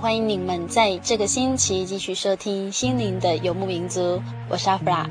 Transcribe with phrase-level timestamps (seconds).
[0.00, 4.00] 欢迎你们在这个星期继续收听《心灵的游牧民族》，
[4.48, 5.08] 我是阿弗拉。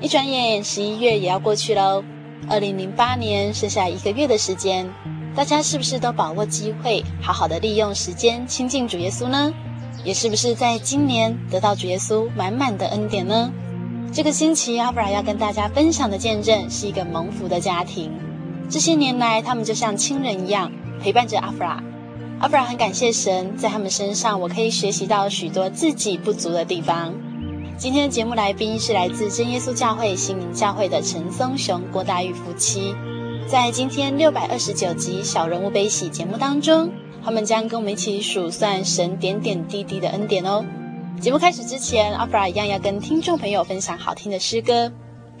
[0.00, 2.04] 一转眼，十一月也要过去喽。
[2.48, 4.88] 二零零八年剩下一个月的时间，
[5.34, 9.52] 大家是不是都把握机会，好好的利用时间亲近主耶稣呢？
[10.04, 13.52] 也是不是在今年得到主耶稣满满的恩典呢？
[14.12, 18.12] 这个星期，阿弗拉要跟大家分享的见证是一个蒙福的家庭。
[18.68, 20.70] 这些年来，他们就像亲人一样
[21.02, 21.82] 陪伴着阿弗拉。
[22.40, 27.12] 阿弗拉很感谢神，在他们身上，我可以学习到许多自己不足的地方。
[27.76, 32.94] 今天的节目来宾是来自真耶稣教会新民教会的陈松雄、郭大玉夫妻。
[33.46, 36.90] 在今天六百二十九集小人物悲喜节目当中，
[37.22, 40.64] 他们将跟我们一起数算神点点滴滴的恩典哦。
[41.20, 44.90] 节目开始之前，阿弗拉一样要跟听众朋友分享好听的诗歌。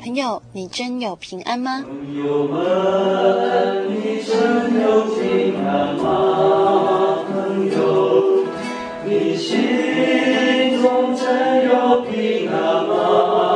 [0.02, 1.84] 朋友，你真有平安吗？
[1.86, 7.18] 朋友们，你真有平安吗？
[7.30, 8.44] 朋友，
[9.04, 13.49] 你心中真有平安吗？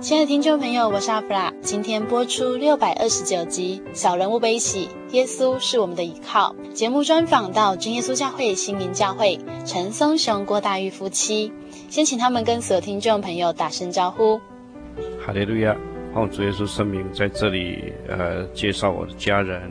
[0.00, 1.52] 亲爱的听众朋友，我是阿弗拉。
[1.60, 6.56] 今天播出六百二十九集《小人物悲喜》，耶稣是我们的依靠。
[6.72, 11.52] 节目专访到真耶稣教会新民教会陈松雄、郭大玉夫妻，
[11.90, 14.40] 先请他们跟所有听众朋友打声招呼。
[15.22, 15.76] 哈利路亚！
[16.14, 19.70] 奉主耶稣圣名，在这里呃介绍我的家人，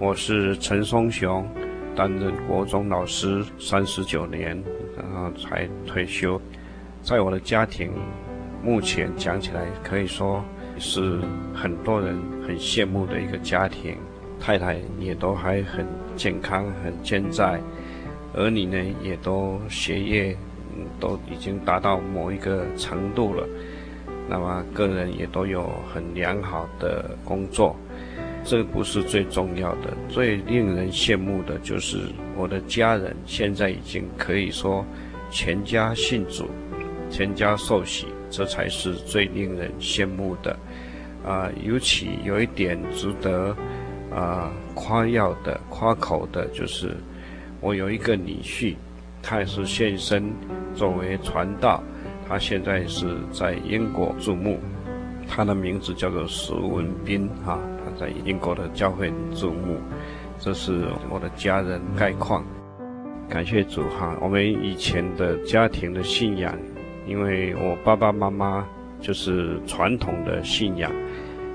[0.00, 1.46] 我是陈松雄，
[1.94, 4.60] 担任国中老师三十九年，
[4.96, 6.40] 然后才退休，
[7.00, 7.92] 在我的家庭。
[8.62, 10.44] 目前讲起来，可以说
[10.78, 11.20] 是
[11.54, 13.96] 很多人很羡慕的一个家庭，
[14.40, 15.86] 太太也都还很
[16.16, 17.60] 健康、很健在，
[18.34, 20.36] 儿女呢也都学业
[21.00, 23.46] 都已经达到某一个程度了，
[24.28, 27.74] 那么个人也都有很良好的工作，
[28.44, 31.98] 这不是最重要的，最令人羡慕的就是
[32.36, 34.84] 我的家人现在已经可以说
[35.30, 36.44] 全家信主，
[37.08, 38.06] 全家受洗。
[38.30, 40.56] 这才是最令人羡慕的，
[41.26, 43.56] 啊、尤其有一点值得
[44.14, 46.96] 啊、夸耀的、夸口的，就是
[47.60, 48.74] 我有一个女婿，
[49.22, 50.32] 他也是献身
[50.74, 51.82] 作为传道，
[52.28, 54.58] 他现在是在英国驻牧，
[55.28, 59.76] 他的名字叫做石文斌哈，他在英国的教会驻牧，
[60.38, 62.44] 这是我的家人概况。
[63.28, 66.56] 感谢主哈，我们以前的家庭的信仰，
[67.08, 68.64] 因为我爸爸妈妈
[69.00, 70.92] 就是传统的信仰，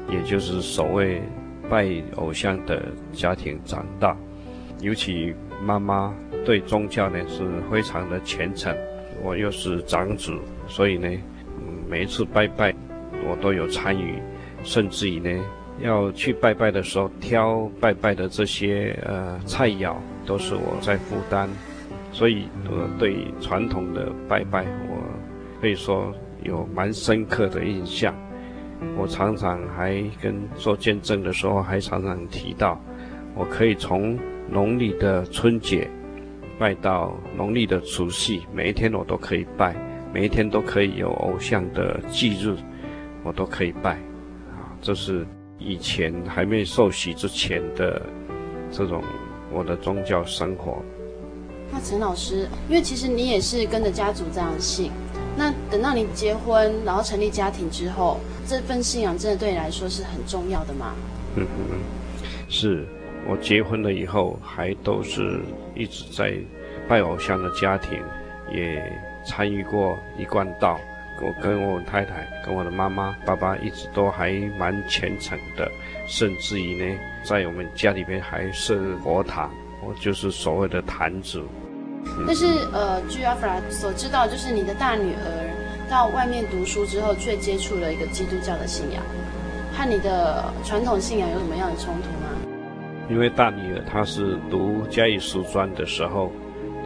[0.10, 1.22] 也就是所谓
[1.70, 2.82] 拜偶像的
[3.14, 4.18] 家庭长大，
[4.82, 5.34] 尤其
[5.64, 6.14] 妈妈
[6.44, 8.76] 对宗教呢是非常的虔诚，
[9.22, 10.34] 我又是长子，
[10.68, 11.10] 所以呢，
[11.88, 12.74] 每一次拜拜
[13.30, 14.16] 我都有参与，
[14.64, 15.44] 甚至于呢，
[15.80, 19.96] 要去拜拜的时候挑拜拜的这些呃菜肴。
[20.26, 21.50] 都是我在负担，
[22.14, 24.93] 所以我对传统的拜拜，我
[25.64, 28.14] 可以说有蛮深刻的印象。
[28.98, 32.78] 我常常还跟做见证的时候，还常常提到，
[33.34, 34.20] 我可以从
[34.50, 35.90] 农历的春节
[36.60, 39.74] 拜到农历的除夕，每一天我都可以拜，
[40.14, 42.58] 每一天都可以有偶像的忌日，
[43.24, 43.92] 我都可以拜。
[44.52, 45.26] 啊，这是
[45.60, 48.02] 以前还没受洗之前的
[48.70, 49.02] 这种。
[49.50, 50.84] 我的宗教生活。
[51.74, 54.92] 那陈老师，因为其实你也是跟着家族这样信，
[55.36, 60.94] 那等到你结婚，然后成立家庭之后，这份信仰真的对你来说是很重要的吗？
[61.36, 61.80] 嗯嗯，
[62.48, 62.86] 是
[63.28, 65.42] 我结婚了以后，还都是
[65.74, 66.32] 一直在
[66.88, 68.00] 拜偶像的家庭，
[68.54, 68.80] 也
[69.26, 70.80] 参与过一贯道。
[71.22, 75.72] 我跟我太太、跟我的妈妈、爸爸一直都还蛮虔诚的，
[76.08, 79.52] 甚至于呢，在我们家里边还设佛堂，
[79.84, 81.48] 我就是所谓的坛主。
[82.06, 89.04] 嗯、但是，呃，据阿弗拉所知道，就是你的大女儿到外面读书之后，却接触了一个基督教的信仰，
[89.74, 92.30] 和你的传统信仰有什么样的冲突吗？
[93.10, 96.32] 因为大女儿她是读嘉义书专的时候，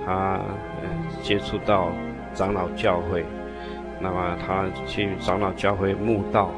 [0.06, 0.42] 她
[0.82, 0.90] 呃
[1.22, 1.92] 接触到
[2.34, 3.26] 长老教会。
[4.00, 6.52] 那么她去长老教会慕道，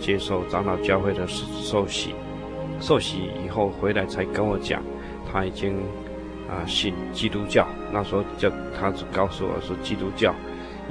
[0.00, 2.14] 接受长老教会的受洗，
[2.80, 4.82] 受洗以后回来才跟我讲，
[5.30, 5.82] 她已经
[6.52, 7.66] 啊信基督教。
[7.90, 10.34] 那时候就他只告诉我是基督教，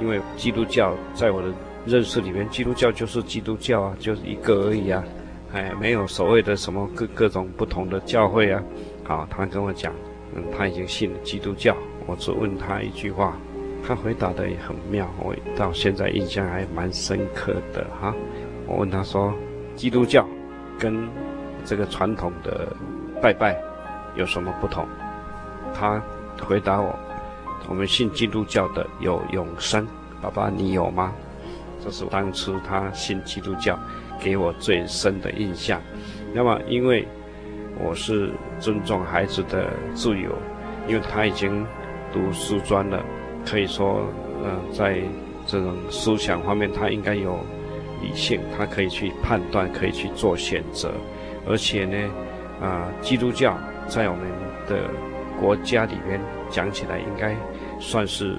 [0.00, 1.48] 因为基督教在我的
[1.86, 5.04] 认识里面，基督教就是基督教啊，就是一个而已啊，
[5.52, 8.62] 哎，没有所谓的什么各各种不同的教会啊。
[9.04, 9.92] 好，他跟我讲，
[10.34, 11.76] 嗯，他已经信了基督教。
[12.06, 13.36] 我只问他一句话。
[13.84, 18.14] 他回答的也很妙，我到现在印象还蛮深刻的哈。
[18.68, 19.34] 我问他说
[19.74, 20.24] ：“基督教
[20.78, 21.08] 跟
[21.64, 22.68] 这个传统的
[23.20, 23.60] 拜拜
[24.14, 24.86] 有什么不同？”
[25.74, 26.02] 他
[26.42, 26.94] 回答我
[27.68, 29.86] ：“我们信基督教的有永生。”
[30.22, 31.12] 爸爸，你有吗？
[31.84, 33.76] 这是当初他信基督教
[34.20, 35.80] 给我最深的印象。
[36.32, 37.08] 那么，因为
[37.78, 38.30] 我是
[38.60, 40.30] 尊重孩子的自由，
[40.86, 41.66] 因为他已经
[42.12, 43.02] 读书专了。
[43.44, 44.06] 可以说，
[44.44, 45.02] 呃，在
[45.44, 47.36] 这种思想方面，他应该有
[48.00, 50.92] 理性，他可以去判断，可以去做选择。
[51.48, 52.10] 而且呢，
[52.60, 53.58] 啊、基督教
[53.88, 54.24] 在我们
[54.68, 54.88] 的
[55.42, 57.34] 国家里边讲起来，应该
[57.80, 58.38] 算是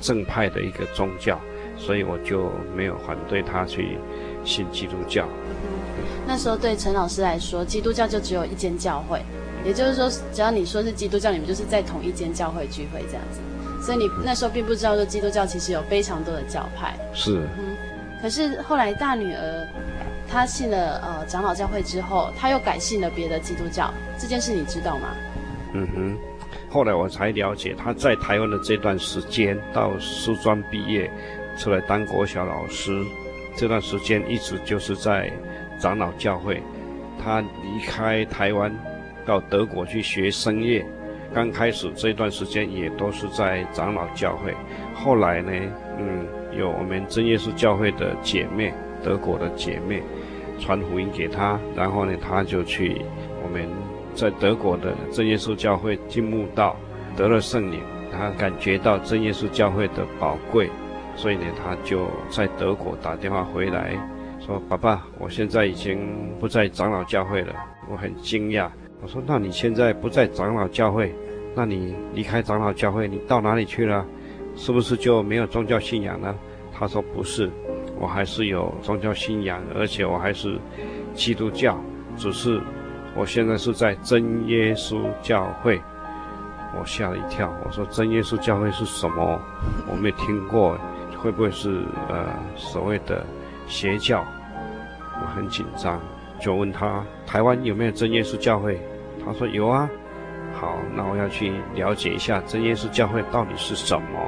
[0.00, 1.36] 正派的一个宗教，
[1.76, 3.98] 所以我就没有反对他去
[4.44, 5.26] 信基督教。
[5.26, 9.20] 嗯，那时候对陈老师来说，基督教就只有一间教会，
[9.64, 13.40] 也就是说，只要你说是基督教，你们就是在同一间教会聚会这样子。
[13.82, 16.94] 所以你那时候并不知道说基督教其实有非常多的教派。
[17.12, 17.48] 是。
[17.58, 17.76] 嗯。
[18.22, 19.68] 可是后来大女儿
[20.28, 25.08] 她信了呃长老教会之后，她又改信了别的基督教，这件事你知道吗？
[25.72, 26.18] 嗯哼。
[26.74, 31.08] 后来我才了解，他在台湾的这段时间到师专毕业
[31.56, 33.00] 出来当国小老师，
[33.54, 35.30] 这段时间一直就是在
[35.78, 36.60] 长老教会。
[37.16, 38.76] 他离开台湾
[39.24, 40.84] 到德国去学声乐。
[41.32, 44.52] 刚开始这段时间也都是在长老教会，
[44.96, 45.52] 后来呢，
[46.00, 46.26] 嗯，
[46.58, 50.02] 有我们真耶稣教会的姐妹，德国的姐妹，
[50.58, 53.00] 传福音给他，然后呢，他就去
[53.44, 53.68] 我们
[54.14, 56.76] 在德国的真耶稣教会进墓道，
[57.16, 57.80] 得了圣灵，
[58.12, 60.70] 他感觉到真耶稣教会的宝贵，
[61.16, 63.96] 所以呢，他就在德国打电话回来，
[64.40, 65.98] 说：“爸爸，我现在已经
[66.38, 67.54] 不在长老教会了。”
[67.90, 68.68] 我很惊讶，
[69.02, 71.14] 我说：“那你现在不在长老教会？”
[71.56, 74.04] 那你离开长老教会，你到哪里去了？
[74.56, 76.34] 是不是就没有宗教信仰了？
[76.72, 77.50] 他说不是，
[78.00, 80.58] 我还是有宗教信仰，而且我还是
[81.14, 81.78] 基督教，
[82.16, 82.60] 只是
[83.16, 85.80] 我现在是在真耶稣教会。
[86.76, 89.40] 我吓了一跳，我说真耶稣教会是什么？
[89.88, 90.76] 我没听过，
[91.16, 93.24] 会不会是呃所谓的
[93.68, 94.24] 邪教？
[95.22, 96.00] 我很紧张，
[96.40, 98.80] 就问他台湾有没有真耶稣教会？
[99.24, 99.88] 他说有啊。
[100.52, 104.18] 好，那我要去了解一下真耶稣教会到底是什么？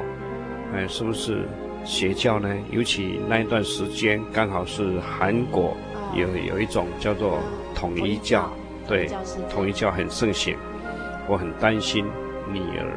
[0.75, 1.49] 哎，是不是
[1.85, 2.49] 邪教呢？
[2.71, 5.76] 尤其那一段时间刚好是韩国
[6.14, 7.40] 有有一种叫做
[7.75, 8.49] 统一教，
[8.87, 9.09] 对，
[9.50, 10.57] 统一教很盛行，
[11.28, 12.05] 我很担心
[12.52, 12.93] 女儿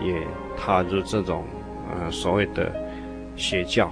[0.00, 1.44] 也踏入这种
[1.90, 2.72] 呃所谓的
[3.36, 3.90] 邪教，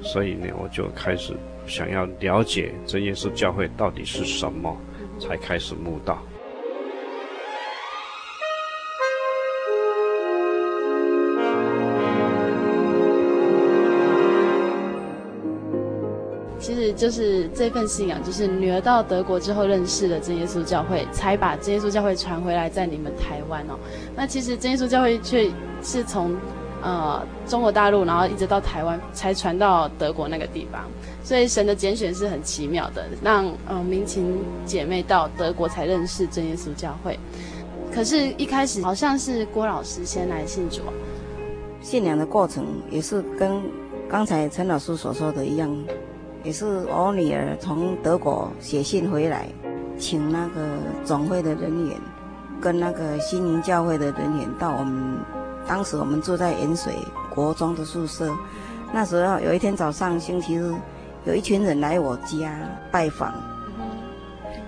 [0.00, 1.34] 所以呢，我就开始
[1.66, 4.76] 想要了解真耶稣教会到底是什么，
[5.20, 6.20] 才开始慕道。
[17.02, 23.74] 就是这份信仰，就是女儿到德国之后认识了真耶稣教会，才把真耶稣教会传回来在你们台湾哦。
[24.14, 25.50] 那其实真耶稣教会却
[25.82, 26.32] 是从
[26.80, 30.84] 呃中国大陆，然后一直到台湾才传到德国那个地方。
[31.24, 37.18] 所以神的拣选是很奇妙的，让呃明琴姐妹到德国才认识真耶稣教会。
[37.92, 40.82] 可是，一开始好像是郭老师先来信主，
[41.80, 43.60] 信仰的过程也是跟
[44.08, 45.76] 刚才陈老师所说的一样。
[46.44, 49.46] 也是我女儿从德国写信回来，
[49.96, 50.60] 请那个
[51.04, 51.96] 总会的人员，
[52.60, 55.18] 跟那个新营教会的人员到我们，
[55.68, 56.92] 当时我们住在盐水
[57.32, 58.28] 国中的宿舍。
[58.92, 60.74] 那时候有一天早上星期日，
[61.24, 62.52] 有一群人来我家
[62.90, 63.32] 拜访，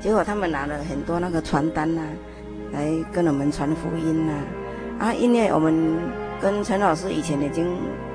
[0.00, 2.02] 结果他们拿了很多那个传单呐、
[2.72, 4.32] 来跟我们传福音呐、
[5.00, 5.96] 啊，因为我们
[6.40, 7.66] 跟陈老师以前已经。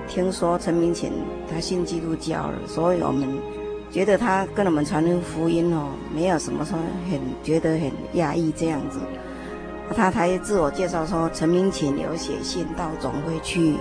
[0.09, 1.11] 听说陈明琴
[1.49, 3.29] 他信基督教了，所以我们
[3.91, 6.77] 觉得他跟我们传福音哦，没有什么说
[7.09, 8.99] 很觉得很压抑这样子。
[9.95, 13.75] 他才自我介绍说，陈明琴有写信到总会去，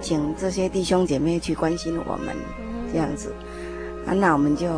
[0.00, 2.34] 请这些弟兄姐妹去关心我们
[2.92, 3.32] 这样子。
[4.06, 4.68] 啊，那我们就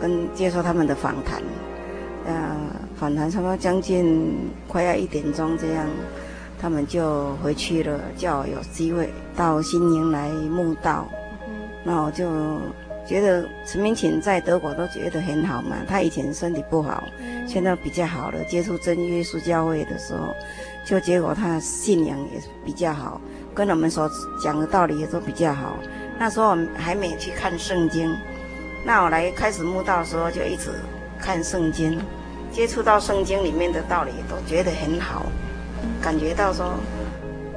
[0.00, 1.42] 跟接受他们的访谈，
[2.24, 2.56] 呃，
[2.96, 4.32] 访谈差不多将近
[4.68, 5.86] 快要一点钟这样。
[6.58, 11.06] 他们就回去了，叫我有机会到新营来慕道。
[11.84, 12.58] 那我就
[13.06, 15.76] 觉得陈明琴在德国都觉得很好嘛。
[15.86, 17.04] 他以前身体不好，
[17.46, 18.42] 现在比较好了。
[18.44, 20.34] 接触真耶稣教会的时候，
[20.84, 23.20] 就结果他信仰也比较好，
[23.54, 24.10] 跟我们所
[24.42, 25.76] 讲的道理也都比较好。
[26.18, 28.12] 那时候我们还没去看圣经，
[28.84, 30.70] 那我来开始慕道的时候，就一直
[31.20, 32.00] 看圣经，
[32.50, 35.26] 接触到圣经里面的道理，都觉得很好。
[36.02, 36.74] 感觉到说，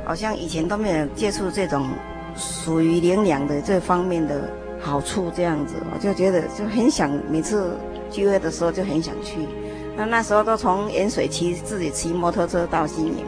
[0.09, 1.87] 好像以前都没有接触这种
[2.35, 4.51] 属于灵粮的这方面的
[4.81, 7.77] 好处，这样子，我就觉得就很想每次
[8.09, 9.47] 聚会的时候就很想去。
[9.95, 13.23] 那那时候都从盐水骑自己骑摩托车到新营，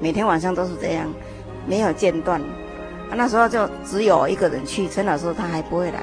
[0.00, 1.06] 每天晚上都是这样，
[1.66, 2.40] 没有间断。
[3.14, 6.00] 那时候就只有一个人去，陈老师他还不会来，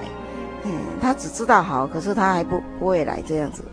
[0.63, 0.71] 嗯，
[1.01, 3.63] 他只知道好，可是他还不不会来这样子。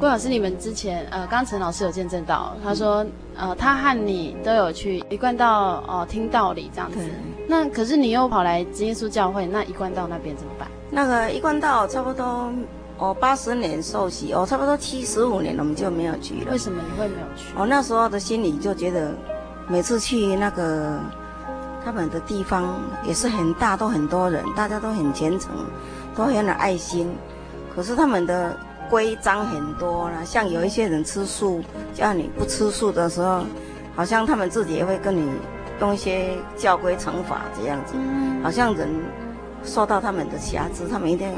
[0.00, 3.04] 郭老师，你们之前呃，刚陈老师有见证到，他说
[3.36, 6.98] 呃，他和你都有去一贯道哦、呃、听道理这样子。
[7.46, 10.66] 那可是你又跑来真耶稣教会，那一贯道那边怎么办？
[10.88, 12.50] 那个一贯道差不多
[12.96, 16.50] 哦八十年受洗哦，差不多七十五年我们就没有去了。
[16.50, 17.52] 为什么你会没有去？
[17.54, 19.14] 我、哦、那时候的心里就觉得，
[19.68, 20.98] 每次去那个
[21.84, 25.50] 他们的地方也是很大，都很多人，大家都很虔诚，
[26.16, 27.06] 都很有爱心，
[27.76, 28.56] 可是他们的。
[28.90, 31.62] 规章很多啦，像有一些人吃素，
[31.94, 33.44] 叫你不吃素的时候，
[33.94, 35.30] 好像他们自己也会跟你
[35.80, 37.94] 用一些教规惩罚这样子，
[38.42, 38.88] 好像人
[39.62, 41.36] 受到他们的辖制，他们一定要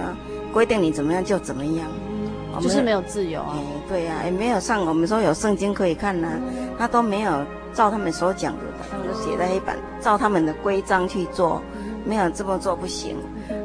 [0.53, 1.87] 规定你怎么样就怎么样，
[2.61, 3.55] 就是没有自由啊。
[3.55, 6.29] 哎，对呀，也没有像我们说有圣经可以看呐，
[6.79, 7.45] 他都没有
[7.75, 11.63] 照他们所讲的，他们都写在黑板，照他们的规章去做，
[12.07, 13.17] 没有这么做不行。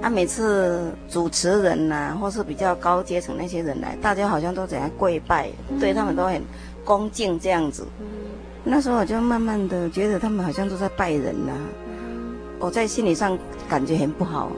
[0.02, 6.42] 他、啊、每次主持人呐、啊，或是比较高阶层那些人来，大家好像都怎样跪拜，对他们都很
[6.86, 7.86] 恭敬这样子。
[8.64, 11.60] 那时候我就慢慢的觉得他们好像都在拜人呐、啊，
[12.60, 14.52] 我在心理上感觉很不好，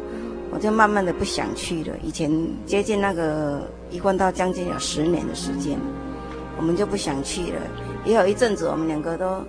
[0.52, 1.96] 我就慢慢的不想去了。
[2.04, 2.32] 以前
[2.66, 5.78] 接近那个一贯道将近有十年的时间，
[6.58, 7.62] 我们就不想去了。
[8.06, 9.44] 也有一阵子我们两个都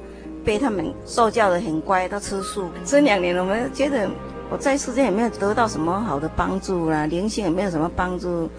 [0.45, 2.69] 被他们受教的很乖，都吃素。
[2.85, 4.09] 这两年我们觉得。
[4.51, 8.51] 我在世间也没有得到什么好的帮助啦，灵性也没有什么帮助，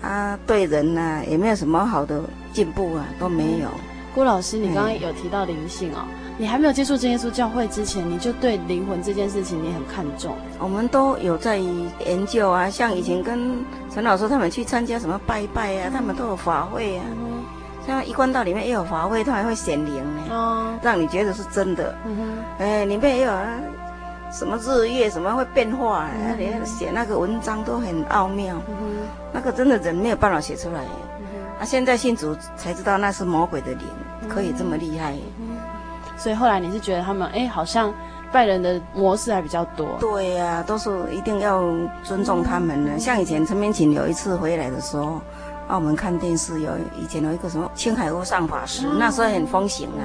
[0.00, 3.68] 啊，对人呐、啊、也没有什么好的进步啊，都没有。
[4.14, 5.98] 郭老师，你刚刚有提到灵性哦，
[6.38, 10.34] 你还没有接触真耶稣教会之前，你就对灵魂这件事情你很看重。
[10.58, 13.62] 我们都有在研究啊，像以前跟
[13.92, 17.44] 陈老师他们去参加什么拜拜啊，他们都有法会啊，嗯、
[17.86, 21.94] 像一贯道里面也有法会，它还会显灵呢，哦，让你觉得是真的。
[22.06, 23.60] 嗯哼，哎，里面也有啊。
[24.32, 26.08] 什么日月什么会变化？
[26.14, 30.80] 嗯、连写那个文章都很奥妙，嗯、那个真的人没有办法写出来。
[31.18, 31.26] 嗯、
[31.60, 33.86] 啊，现在信主才知道那是魔鬼的灵，
[34.22, 35.14] 嗯、可以这么厉害。
[35.38, 35.56] 嗯、
[36.16, 37.92] 所以后来你是觉得他们哎，好像
[38.32, 39.86] 拜人的模式还比较多。
[40.00, 41.62] 对呀、啊，都是一定要
[42.02, 42.92] 尊重他们的。
[42.92, 45.20] 嗯、像以前陈明琴有一次回来的时候，
[45.68, 50.04] 啊，我们看电视有以前有一个什么青海无上法师，那时候很风行啊。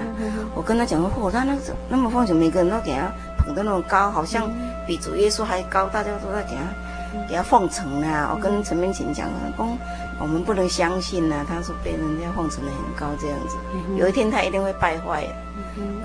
[0.56, 3.12] 我跟他讲说，嚯，他那个那么风行，每个人都给他
[3.46, 4.50] 捧的那种高，好像
[4.86, 8.32] 比主耶稣还高，大家都在给他给他奉承啊。
[8.34, 9.78] 我跟陈明琴讲，公
[10.20, 13.58] 我们不能相信呐，他说被人家奉承的很高这样子，
[13.98, 15.26] 有一天他一定会败坏。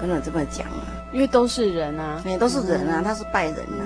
[0.01, 3.83] 跟我这么讲啊，因为都是人啊，也都是人啊，他是拜人啊，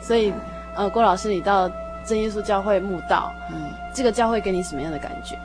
[0.00, 0.32] 所以
[0.74, 1.70] 呃，郭老师，你到
[2.04, 3.70] 真耶稣教会慕道，嗯。
[3.92, 5.38] 这个教会给你什么样的感觉？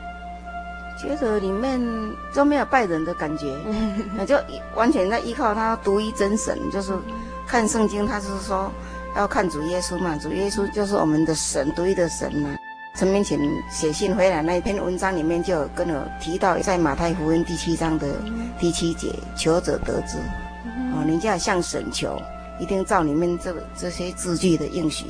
[1.00, 1.80] 觉得里面
[2.34, 3.56] 都没有拜人的感觉，
[4.14, 4.36] 那就
[4.74, 6.92] 完全在依靠他独一真神，就是
[7.46, 8.70] 看圣经，他是说
[9.16, 12.56] 要看主耶稣嘛，主耶稣就是我们的神，独一的神嘛。
[12.96, 13.38] 陈明琴
[13.70, 18.06] 写信回来那一篇文章里面就有跟我提到，在马太福音第七章的
[18.58, 20.18] 第七节，求者得之，
[20.92, 22.20] 哦，你就要向神求，
[22.58, 25.06] 一定照里面这这些字句的应许，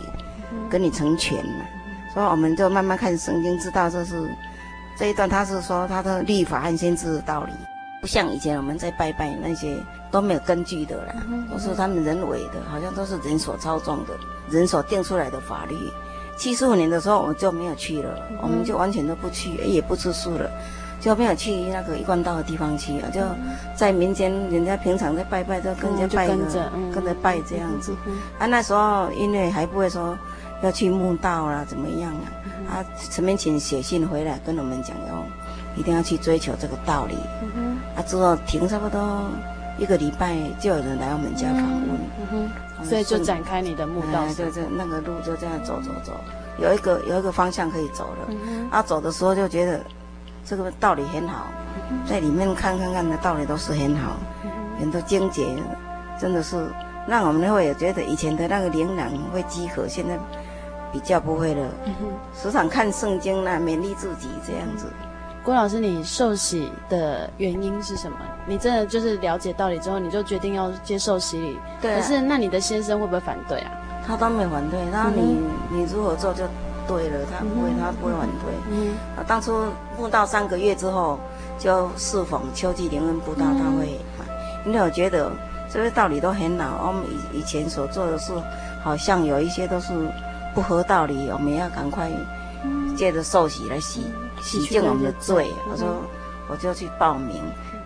[0.68, 1.64] 跟你成全嘛。
[2.12, 4.14] 所以我们就慢慢看圣经，知道这是
[5.00, 7.52] 这一段，他是说他的律法和先知的道理，
[8.02, 9.78] 不像以前我们在拜拜那些
[10.10, 11.14] 都没有根据的啦，
[11.50, 14.12] 都是他们人为的，好像都是人所操纵的，
[14.50, 15.74] 人所定出来的法律。
[16.36, 20.50] 七十五年的时候我就没有去了，我们就完全都不去，也不吃素了，
[21.00, 23.22] 就没有去那个一贯道的地方去啊，就
[23.74, 27.96] 在民间，人家平常在拜拜，就跟着拜着，跟着拜这样子。
[28.38, 30.14] 啊，那时候因为还不会说。
[30.62, 32.28] 要去墓道啦，怎么样啊？
[32.70, 35.24] 啊，陈明琴写信回来跟我们讲哟，
[35.76, 37.16] 一定要去追求这个道理。
[37.56, 39.22] 嗯、啊，之后停差不多
[39.76, 41.98] 一个礼拜，就有人来我们家访问。
[42.32, 42.48] 嗯
[42.78, 44.24] 哼，所以就展开你的墓道。
[44.36, 46.12] 对对，那个路就这样走走走，
[46.58, 48.28] 有一个有一个方向可以走了。
[48.28, 49.80] 嗯、啊，走的时候就觉得
[50.44, 51.48] 这个道理很好，
[51.90, 55.44] 嗯、在里面看看看的道理都是很好，嗯、很多精简
[56.20, 56.56] 真的是
[57.08, 60.16] 让我们会也觉得以前的那个灵感会激活，现在。
[60.92, 61.94] 比较不会了，嗯、
[62.34, 64.86] 时常看圣经啦，勉励自己这样子。
[65.42, 68.18] 郭老师，你受洗的原因是什么？
[68.46, 71.58] 你真的就是了解道理之后，你就决定要接受洗礼？
[71.80, 71.96] 对、啊。
[71.96, 73.70] 可是那你的先生会不会反对啊？
[74.06, 76.44] 他都没反对，他说你、嗯、你如何做就
[76.86, 78.52] 对了，他不会，嗯、他不会反对。
[78.70, 78.92] 嗯。
[79.16, 79.64] 啊，当初
[79.96, 81.18] 慕到三个月之后，
[81.58, 84.26] 就适逢秋季灵恩布道，他会，嗯、
[84.66, 85.32] 因为我觉得
[85.72, 88.34] 这些道理都很好，我们以以前所做的事，
[88.82, 89.94] 好像有一些都是。
[90.54, 92.10] 不合道理，我们要赶快
[92.96, 94.04] 借着受洗来洗
[94.42, 95.52] 洗净我们的罪。
[95.70, 96.02] 我说，
[96.48, 97.42] 我就去报名。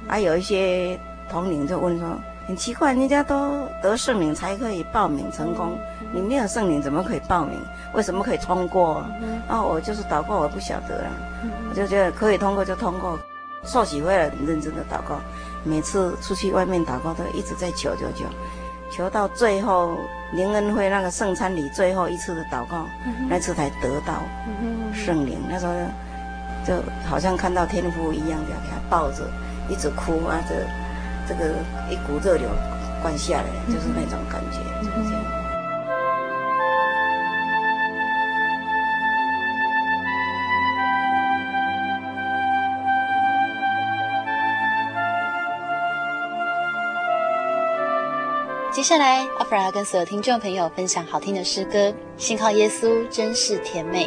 [0.08, 0.98] 啊，有一些
[1.30, 2.08] 同龄就问说，
[2.46, 5.78] 很奇怪，人家都得圣灵才可以报名成功，
[6.12, 7.58] 你没有圣灵怎么可以报名？
[7.94, 9.04] 为什么可以通过？
[9.48, 11.10] 啊，我就是祷告，我不晓得了。
[11.70, 13.18] 我就觉得可以通过就通过，
[13.64, 15.20] 受洗回来很认真的祷告，
[15.62, 18.24] 每次出去外面祷告都一直在求求求。
[18.94, 19.98] 求到最后，
[20.34, 24.22] 灵恩会那个圣餐礼最后一次的祷告，嗯、那次才得到
[24.92, 25.36] 圣灵。
[25.50, 25.72] 那时候
[26.64, 29.28] 就好像看到天父一样，这样给他抱着，
[29.68, 30.54] 一直哭啊，这
[31.26, 31.54] 这个
[31.90, 32.48] 一股热流
[33.02, 35.13] 灌下来，就是那种感觉，嗯、就是
[48.84, 54.06] 接下来，阿弗拉跟所有听众朋友分享好听的诗歌，《信靠耶稣真是甜美》。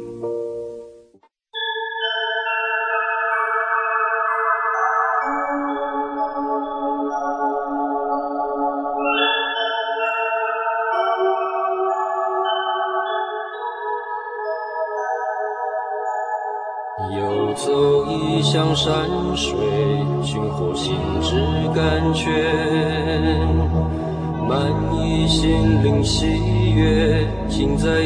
[27.61, 28.01] 悦，尽在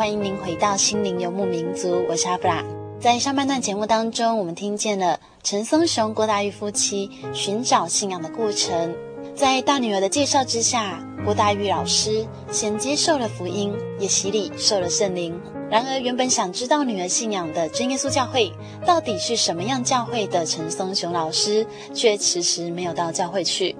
[0.00, 2.64] 欢迎您回到心灵游牧民族，我是阿布拉。
[2.98, 8.96] 在上半段节目当中，我们听见了陈松雄、郭大玉夫妻寻找信仰的过程。
[9.36, 15.38] 在大女儿的介绍之下，郭大玉老师先接受了福音，也洗礼受了圣灵。
[15.70, 18.50] 然而，原本想知道女儿信仰的真耶稣教会
[18.86, 23.76] 到底是什么样教会的陈松雄老师，却迟迟没有到教会去。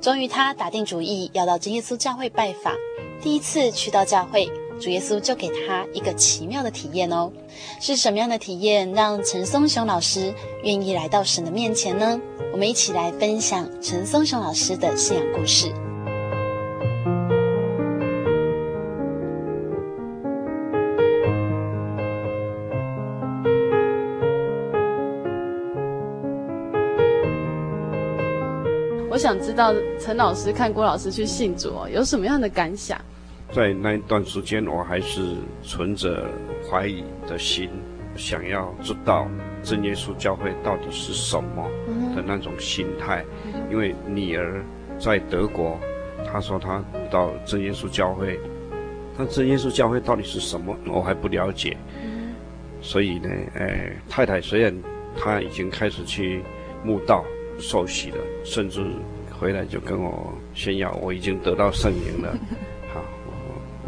[0.00, 2.74] 终于，他打定主意要到真耶稣教会拜访。
[3.22, 4.50] 第一次去到教会。
[4.80, 7.30] 主耶稣就给他一个奇妙的体验哦，
[7.80, 10.32] 是什么样的体验让陈松雄老师
[10.64, 12.18] 愿意来到神的面前呢？
[12.50, 15.70] 我们一起来分享陈松雄老师的信仰故事。
[29.10, 32.98] 我想知道陈老师看郭老师去信主哦，有什么样的感想？
[33.52, 36.24] 在那一段时间，我还是存着
[36.68, 37.68] 怀疑的心，
[38.14, 39.26] 想要知道
[39.62, 41.68] 真耶稣教会到底是什么
[42.14, 43.24] 的那种心态。
[43.68, 44.64] 因为女儿
[44.98, 45.78] 在德国，
[46.30, 48.38] 她说她到真耶稣教会，
[49.18, 51.76] 但真耶稣教会到底是什么，我还不了解。
[52.80, 54.72] 所以呢，哎，太太虽然
[55.16, 56.40] 她已经开始去
[56.84, 57.24] 慕道
[57.58, 58.86] 受洗了，甚至
[59.28, 62.32] 回来就跟我炫耀，我已经得到圣灵了。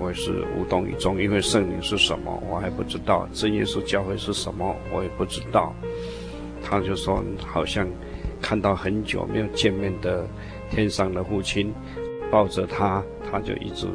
[0.03, 5.73] 我也是无动于衷，因为圣灵是什么，我还不知道；真耶稣教会是什么，我也不知道。
[6.61, 7.87] 他就说，好像
[8.41, 10.27] 看到很久没有见面的
[10.71, 11.73] 天上的父亲，
[12.33, 13.87] 抱着他，他就一直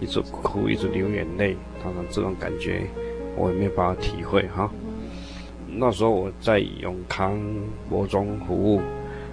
[0.00, 1.56] 一直哭，一直流眼泪。
[1.82, 2.82] 他说这种感觉，
[3.34, 4.70] 我也没有办法体会哈。
[5.66, 7.40] 那时候我在永康
[7.88, 8.82] 国中服务，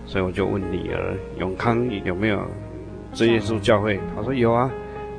[0.05, 2.45] 所以我就问女儿：永康有没有
[3.13, 3.99] 真耶稣教会？
[4.15, 4.71] 他说有啊。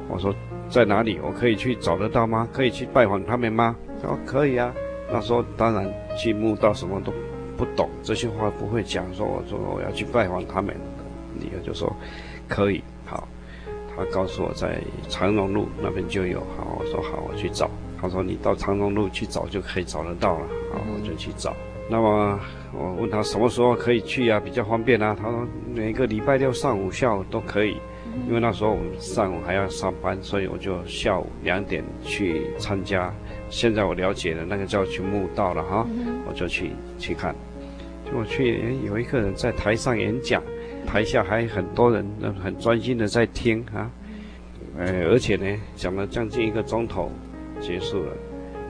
[0.09, 0.35] 我说。
[0.69, 1.19] 在哪里？
[1.23, 2.49] 我可以去找得到吗？
[2.53, 3.75] 可以去拜访他们吗？
[4.03, 4.73] 他说可以啊。
[5.11, 7.13] 那时候当然去墓道什么都
[7.57, 9.07] 不懂，这些话不会讲。
[9.15, 10.77] 说我说我要去拜访他们，
[11.35, 11.91] 女儿就说
[12.47, 12.83] 可以。
[13.07, 13.27] 好，
[13.97, 14.79] 他告诉我在
[15.09, 16.41] 长荣路那边就有。
[16.57, 17.71] 好，我说好，我去找。
[18.01, 20.47] 他说你到长荣路去找就可以找得到了。
[20.73, 21.57] 好，我就去找。
[21.91, 22.39] 那么
[22.73, 24.39] 我问他什么时候可以去啊？
[24.39, 25.17] 比较方便啊？
[25.19, 27.79] 他说每个礼拜六上午下午都可以。
[28.27, 33.13] 因为那时候我们上午还要上班，所以我就下午两点去参加。
[33.49, 35.87] 现在我了解了，那个叫去慕道了哈，
[36.27, 37.35] 我就去去看。
[38.05, 40.43] 就我去，有一个人在台上演讲，
[40.87, 42.07] 台下还很多人，
[42.43, 43.91] 很专心的在听啊。
[44.79, 47.11] 呃，而且呢，讲了将近一个钟头，
[47.61, 48.13] 结束了。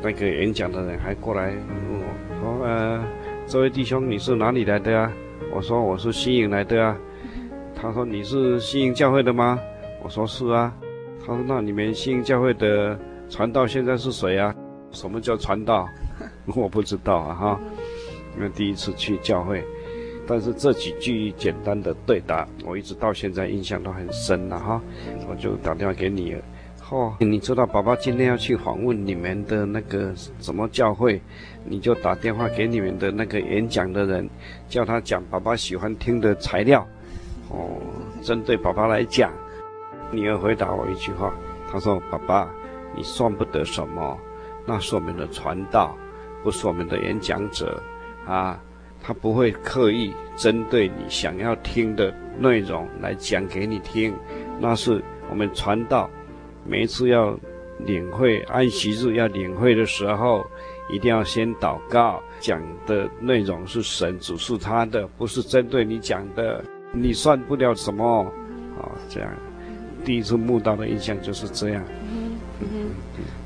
[0.00, 2.04] 那个演讲的人还过来问我，
[2.40, 3.04] 说：“呃，
[3.46, 5.12] 这位弟兄，你是哪里来的啊？”
[5.52, 6.96] 我说：“我是新营来的啊。”
[7.80, 9.58] 他说：“你是新营教会的吗？”
[10.02, 10.74] 我说：“是啊。”
[11.24, 12.98] 他说：“那你们新营教会的
[13.30, 14.54] 传道现在是谁啊？”
[14.90, 15.86] 什么叫传道？
[16.56, 17.60] 我不知道啊哈，
[18.36, 19.62] 因为第一次去教会。
[20.26, 24.82] 但是这几句简单的对答，我一直到现在印象都很深了哈。
[25.28, 26.34] 我就打电话给你，
[26.90, 31.20] 哦，你知道爸爸今天要去访问你们的那个什么教会，
[31.64, 34.28] 你就打电话给你们的那个演讲的人，
[34.68, 36.86] 叫他讲爸爸喜欢听的材料。
[37.50, 37.78] 哦，
[38.22, 39.32] 针对爸爸来讲，
[40.10, 41.32] 女儿回答我一句话，
[41.70, 42.50] 她说：“爸爸，
[42.94, 44.18] 你算不得什么，
[44.66, 45.96] 那是我们的传道，
[46.42, 47.82] 不是我们的演讲者
[48.26, 48.60] 啊，
[49.02, 54.14] 他不会刻意针对你想要听的内容来讲给你听，
[54.60, 56.08] 那是我们传道，
[56.66, 57.38] 每一次要
[57.78, 60.44] 领会安息日要领会的时候，
[60.90, 68.24] 一定要先祷告，讲的内容是神指示他的，不是针对你讲的，你算不了什么，
[68.78, 69.30] 啊，这样，
[70.04, 71.84] 第一次慕道的印象就是这样。
[72.10, 72.90] 嗯嗯，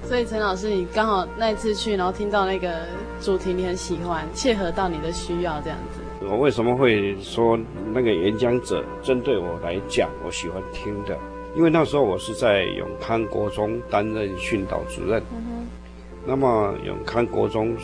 [0.04, 2.86] 所以陈老师，你刚好那一次去，然后听到那个
[3.20, 6.00] 主题，你很喜欢，切合到你的需要，这样子。
[6.24, 7.58] 我为什么会说
[7.92, 11.18] 那个演讲者针对我来讲，我喜欢听的？
[11.54, 15.22] 因为那时候我是在永康国中担任训导主任。
[15.32, 15.66] 嗯、
[16.24, 17.76] 那么永康国中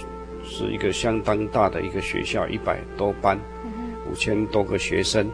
[0.43, 3.39] 是一个相当大的一个学校，一百多班，
[4.11, 5.31] 五千多个学生，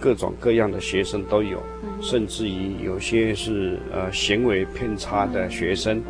[0.00, 5.98] 各种各样的学生都有，嗯、甚至于有些是呃行为偏差的学生。
[5.98, 6.04] 嗯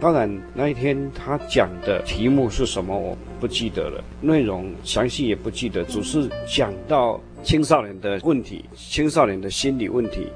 [0.00, 10.28] 当然，那一天他讲的题目是什么，我不记得了，内容详细也不记得，只是讲到青少年的问题，青少年的心理问题。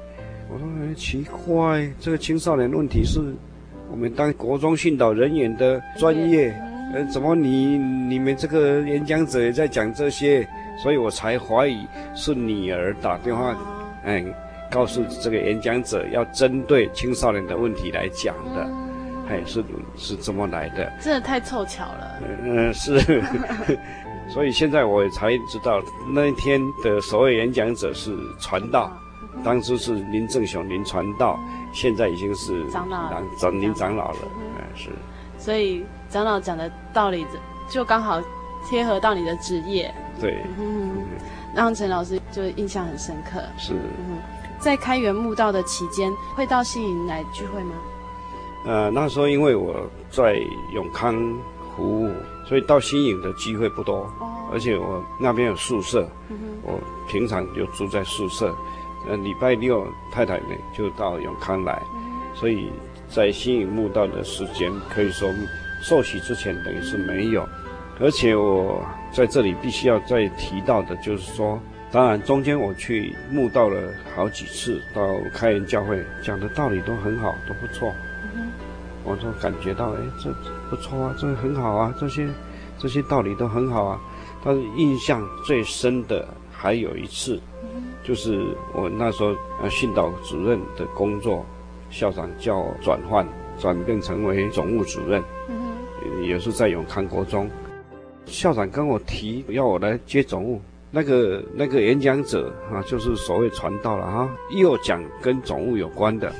[0.51, 3.21] 我说，哎，奇怪，这个青少年问题是
[3.89, 6.53] 我们当国中训导人员的专业，
[6.93, 10.45] 呃，怎么你你们这个演讲者也在讲这些？
[10.83, 13.55] 所以我才怀疑是女儿打电话，
[14.03, 14.33] 嗯，
[14.69, 18.69] 告诉这个演讲者要针对青少年的问题来讲的。
[19.29, 19.63] 哎，是
[19.95, 22.19] 是这么来的，真的太凑巧了。
[22.43, 22.99] 嗯，是，
[24.27, 25.81] 所以现在我才知道
[26.13, 28.91] 那一天的所谓演讲者是传道，
[29.41, 31.39] 当初是林正雄林传道，
[31.73, 34.17] 现在已经是长老长林长老了。
[34.57, 34.89] 哎，是。
[35.37, 37.25] 所以长老讲的道理
[37.69, 38.21] 就刚好
[38.69, 39.89] 贴合到你的职业。
[40.19, 40.43] 对。
[40.59, 41.05] 嗯，
[41.55, 43.41] 让陈老师就印象很深刻。
[43.57, 43.73] 是。
[43.73, 44.17] 嗯，
[44.59, 47.73] 在开元墓道的期间，会到新营来聚会吗？
[48.65, 49.75] 呃，那时候因为我
[50.09, 50.35] 在
[50.73, 51.15] 永康
[51.75, 52.09] 服务，
[52.47, 54.09] 所以到新营的机会不多。
[54.19, 54.29] 哦。
[54.53, 58.55] 而且我那边有宿舍，嗯、我平常就住在宿舍。
[59.05, 62.71] 呃，礼拜六太太呢就到永康来，嗯、所以
[63.09, 65.29] 在新营墓道的时间可以说
[65.81, 67.45] 受洗之前等于是没有。
[67.99, 68.81] 而且我
[69.13, 71.59] 在这里必须要再提到的就是说，
[71.91, 73.79] 当然中间我去慕道了
[74.15, 77.93] 好几次，到开元教会讲的道理都很好，都不错。
[79.03, 80.33] 我都感觉到，哎，这
[80.69, 82.27] 不错啊，这很好啊，这些
[82.79, 84.01] 这些道理都很好啊。
[84.43, 87.39] 但是印象最深的还有一次，
[88.03, 91.45] 就是我那时候呃训导主任的工作，
[91.91, 93.27] 校长叫我转换，
[93.59, 95.21] 转变成为总务主任，
[96.23, 97.47] 也是在永康国中。
[98.25, 106.31] 校长跟我提要我来接总务，那个那个演讲者啊，就是所谓传道了哈，又讲跟总务有关的。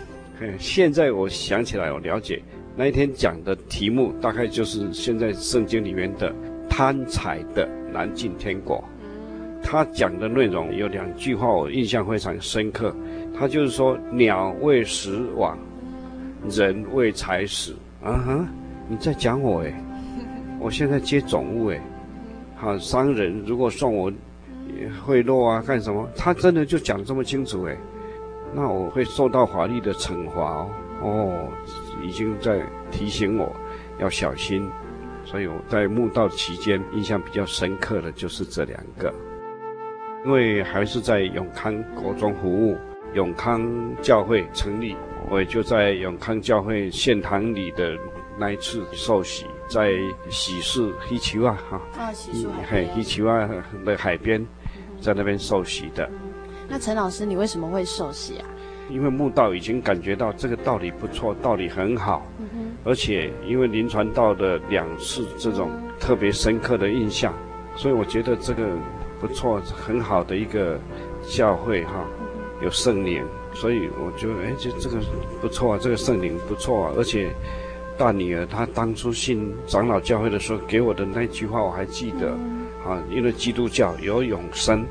[0.59, 2.41] 现在我想起来，我了解
[2.75, 6.33] 那一天讲的题目，大概就是现在圣经里面的
[6.69, 8.83] 贪财的难进天国。
[9.61, 12.93] 他讲的内容有两句话，我印象非常深刻。
[13.33, 15.57] 他就是说：“鸟为食亡，
[16.49, 18.47] 人为财死。”啊哈，
[18.89, 19.73] 你在讲我诶，
[20.63, 21.81] 我现在接总务诶，
[22.55, 24.09] 好，商人如果送我
[25.05, 26.07] 贿赂啊，干什么？
[26.15, 27.77] 他真的就讲这么清楚诶。
[28.53, 30.69] 那我会受到法律的惩罚哦，
[31.01, 31.49] 哦，
[32.01, 33.53] 已经在提醒我
[33.99, 34.65] 要小心，
[35.25, 39.13] 所以我在墓道期间印象比较深刻的就是这两个，
[40.25, 42.77] 因为还是在永康国中服务，
[43.13, 43.61] 永康
[44.01, 44.95] 教会成立，
[45.29, 47.97] 我也就在永康教会献堂里的
[48.37, 49.91] 那一次受洗，在
[50.29, 53.49] 喜事黑球啊哈，啊喜事嘿黑球啊
[53.85, 54.45] 的海边，
[55.01, 56.09] 在那边受洗的。
[56.67, 58.45] 那陈老师，你为什么会受洗啊？
[58.89, 62.71] 因为慕道已经感觉到这个道理不错，道理很好，嗯、哼。
[62.83, 67.33] 而且因为临传道的两次这种特别深刻的印象，
[67.75, 68.67] 所以我觉得这个
[69.21, 70.77] 不错，很好的一个
[71.29, 72.05] 教会哈，
[72.61, 74.97] 有圣灵，所以我觉得哎，这这个
[75.39, 77.31] 不错啊，这个圣灵不错啊，而且
[77.97, 82.31] 大女儿她当初信长老教会的时候给我的那句话我还记得，
[82.87, 84.85] 啊，因为基督教有永生，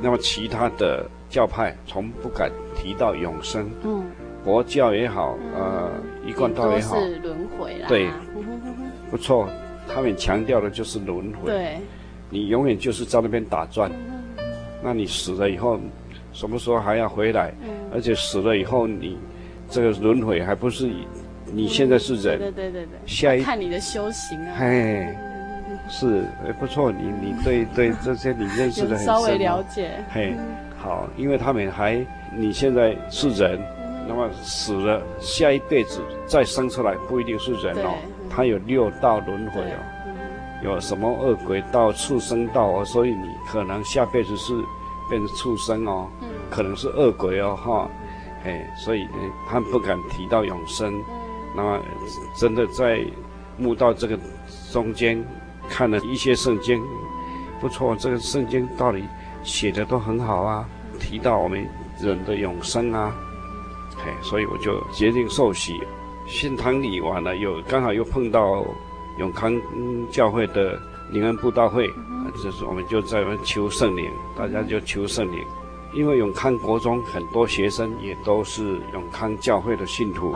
[0.00, 1.08] 那么其他的。
[1.32, 4.04] 教派从不敢提到永生，嗯，
[4.44, 5.90] 佛教也好，呃，
[6.26, 8.10] 一贯道也好，是轮回啦，对，
[9.10, 9.48] 不错，
[9.88, 11.78] 他们强调的就是轮回，对，
[12.28, 13.90] 你永远就是在那边打转，
[14.84, 15.80] 那你死了以后，
[16.34, 17.50] 什么时候还要回来？
[17.90, 19.16] 而且死了以后，你
[19.70, 20.90] 这个轮回还不是
[21.52, 25.14] 你现在是人，对对对对，下一看你的修行啊，嘿，
[25.88, 30.34] 是，哎，不错，你你对 对这些你认识的很深，稍微了解，嘿。
[30.78, 32.04] 好，因为他们还，
[32.36, 33.60] 你现在是人，
[34.08, 37.94] 那么死了，下一辈子再生出来不一定是人哦，
[38.28, 39.78] 他有六道轮回哦，
[40.64, 44.52] 有什么恶鬼道、畜生道哦，所以你可能下辈子是
[45.08, 46.08] 变成畜生哦，
[46.50, 47.88] 可能是恶鬼哦哈，
[48.44, 49.06] 哎，所以
[49.48, 50.92] 他们不敢提到永生。
[51.54, 51.80] 那么
[52.38, 53.04] 真的在
[53.56, 54.18] 墓道这个
[54.72, 55.22] 中间
[55.68, 56.82] 看了一些圣经，
[57.60, 59.04] 不错，这个圣经道理
[59.42, 61.66] 写的都很好啊，提到我们
[62.00, 63.14] 人的永生啊，
[63.96, 65.80] 嘿，所以我就决定受洗。
[66.26, 68.64] 信堂里完了，又刚好又碰到
[69.18, 69.52] 永康
[70.10, 71.86] 教会的灵恩布道会，
[72.42, 75.44] 就是我们就在那求圣灵，大家就求圣灵。
[75.92, 80.32] 因为永康国中很多学生也都是永康教会的信徒，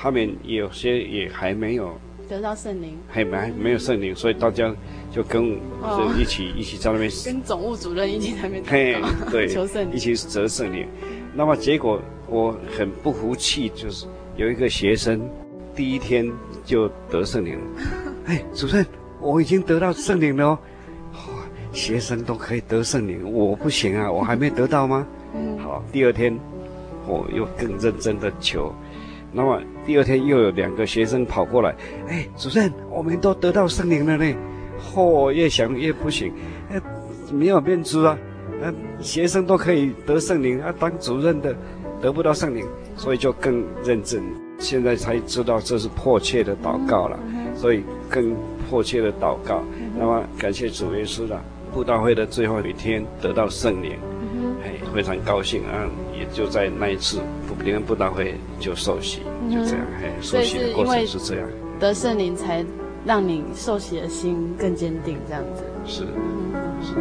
[0.00, 4.72] 他们有些也还没有得到圣灵，还没没有圣灵，所以大家
[5.10, 8.96] 就跟就一起、哦、一起在那边跟总务主任一起在那边嘿
[9.30, 10.86] 对求圣灵，一起得圣灵。
[11.34, 14.06] 那么结果我很不服气，就是
[14.36, 15.20] 有一个学生
[15.74, 16.30] 第一天
[16.64, 17.64] 就得圣灵了，
[18.26, 18.86] 哎，主任，
[19.20, 20.58] 我已经得到圣灵了哦。
[21.70, 25.06] 学生都可以得圣灵，我不行啊，我还没得到吗？
[25.34, 26.36] 嗯，好，第二天
[27.06, 28.72] 我又更认真的求，
[29.32, 31.74] 那么第二天又有两个学生跑过来，
[32.08, 34.34] 哎，主任，我们都得到圣灵了呢。
[34.94, 36.32] 嚯、哦，越想越不行，
[36.70, 36.80] 哎，
[37.32, 38.18] 没有面子啊，
[38.62, 41.54] 呃，学生都可以得圣灵，啊，当主任的
[42.00, 42.64] 得不到圣灵，
[42.96, 44.22] 所以就更认真，
[44.58, 47.18] 现在才知道这是迫切的祷告了，
[47.54, 48.36] 所以更
[48.70, 49.62] 迫切的祷告，
[49.98, 51.42] 那么感谢主耶稣了。
[51.74, 53.92] 布道会的最后一天得到圣灵，
[54.64, 55.86] 哎、嗯，非常高兴啊！
[56.18, 57.20] 也就在那一次
[57.64, 61.48] 灵恩布道会就受洗，嗯、就这样，哎，受洗的过程是这样。
[61.78, 62.64] 得圣灵才
[63.04, 65.62] 让你受洗的心更坚定，这样子。
[65.84, 66.94] 是，嗯、是。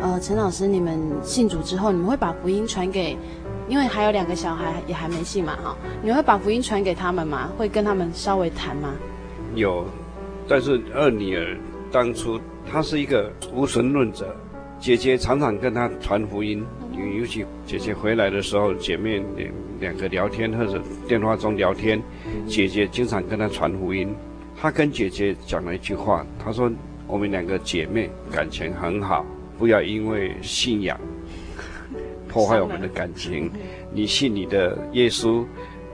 [0.00, 3.16] 呃，陈老师，你们信主之后，你们会把福音传给？
[3.68, 7.50] 因为还有两个小孩也还没信嘛，哈，你会把福音传给他们吗？
[7.58, 8.94] 会跟他们稍微谈吗？
[9.54, 9.84] 有，
[10.46, 11.56] 但是二女儿
[11.90, 12.38] 当初
[12.70, 14.34] 她是一个无神论者，
[14.78, 16.64] 姐姐常常跟她传福音，
[17.18, 22.02] 尤其姐姐回来的时候，姐妹两两个聊天或者电话中聊天，
[22.46, 24.14] 姐姐经常跟她传福音。
[24.60, 26.70] 她跟姐姐讲了一句话，她说
[27.06, 29.24] ：“我们两个姐妹感情很好，
[29.58, 30.98] 不要因为信仰。”
[32.28, 33.50] 破坏我们的感情，
[33.90, 35.44] 你信你的耶稣，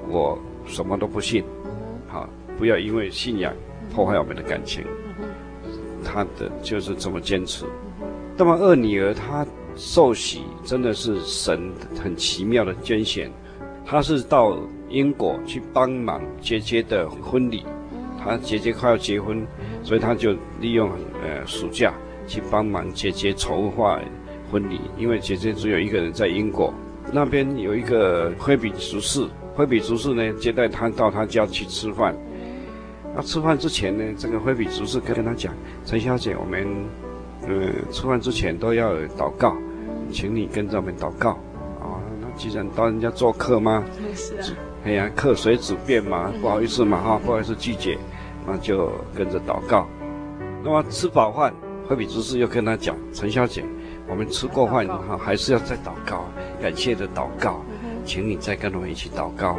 [0.09, 0.37] 我
[0.67, 1.64] 什么都不信，好，
[2.59, 3.53] 不要因为信仰
[3.95, 4.85] 破坏我们的感情。
[6.05, 7.65] 他的就是这么坚持。
[8.37, 13.31] 那么二女儿她受洗真的是神很奇妙的捐献，
[13.87, 17.65] 她是到英国去帮忙姐姐的婚礼，
[18.23, 19.47] 她姐姐快要结婚，
[19.83, 20.91] 所以她就利用
[21.23, 21.95] 呃暑假
[22.27, 23.99] 去帮忙姐姐筹划。
[24.53, 26.73] 婚礼，因为姐姐只有一个人在英国，
[27.13, 32.15] 那边有一个惠比执事，惠比执事呢接待她到他家去吃饭。
[33.15, 35.55] 那吃饭之前呢，这个菲比执事跟他讲
[35.87, 36.67] ：“陈小姐，我们
[37.43, 39.57] 呃吃饭之前都要祷告，
[40.11, 41.31] 请你跟着我们祷告。”
[41.81, 47.97] 啊，那既然到人家做客嘛，是啊， 哎呀，客随主便嘛，不好意思嘛哈，不好意思拒绝，
[48.47, 49.87] 那就跟着祷告。
[50.65, 51.55] 那么吃饱饭，
[51.87, 53.65] 惠比执事又跟他讲：“陈小姐。”
[54.07, 56.27] 我们吃过饭哈，还是要再祷告，
[56.61, 57.65] 感谢的祷告，
[58.05, 59.57] 请你再跟我们一起祷告。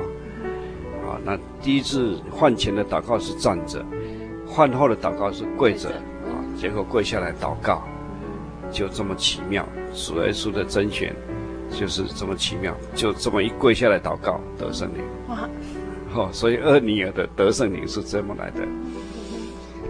[1.07, 3.83] 啊，那第一次换前的祷告是站着，
[4.45, 7.83] 换后的祷告是跪着，啊，结果跪下来祷告，
[8.71, 9.65] 就这么奇妙。
[9.93, 11.15] 主耶稣的甄选
[11.71, 15.03] 就是这么奇妙，就这么一跪下来祷告得圣灵。
[15.29, 15.47] 哇！
[16.13, 18.61] 哦，所以厄尼尔的得圣灵是这么来的。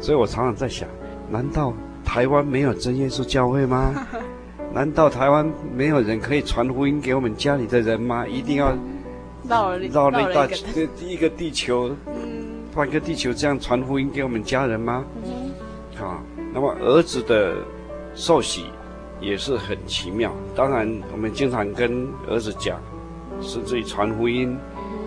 [0.01, 0.87] 所以我常常在想，
[1.29, 1.73] 难道
[2.03, 3.93] 台湾没有真耶稣教会吗？
[4.73, 8.27] 难道台湾没有人可以传福音给我们家里的人吗？
[8.27, 8.75] 一定要
[9.47, 11.95] 绕了绕了一大第一个地球，
[12.73, 15.03] 换个地球这样传福音给我们家人吗？
[15.99, 16.21] 啊，
[16.53, 17.55] 那么儿子的
[18.13, 18.65] 受洗
[19.21, 20.33] 也是很奇妙。
[20.55, 22.79] 当然，我们经常跟儿子讲，
[23.41, 24.57] 甚至于传福音，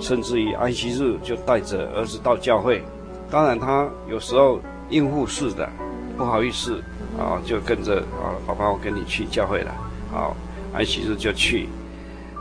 [0.01, 2.82] 甚至于安息日就带着儿子到教会。
[3.30, 5.68] 当然，他有时候应付式的，
[6.16, 6.82] 不好意思。
[7.18, 9.74] 啊，就跟着啊，爸爸，我跟你去教会了。
[10.09, 10.36] 好，
[10.72, 11.68] 安息日就去，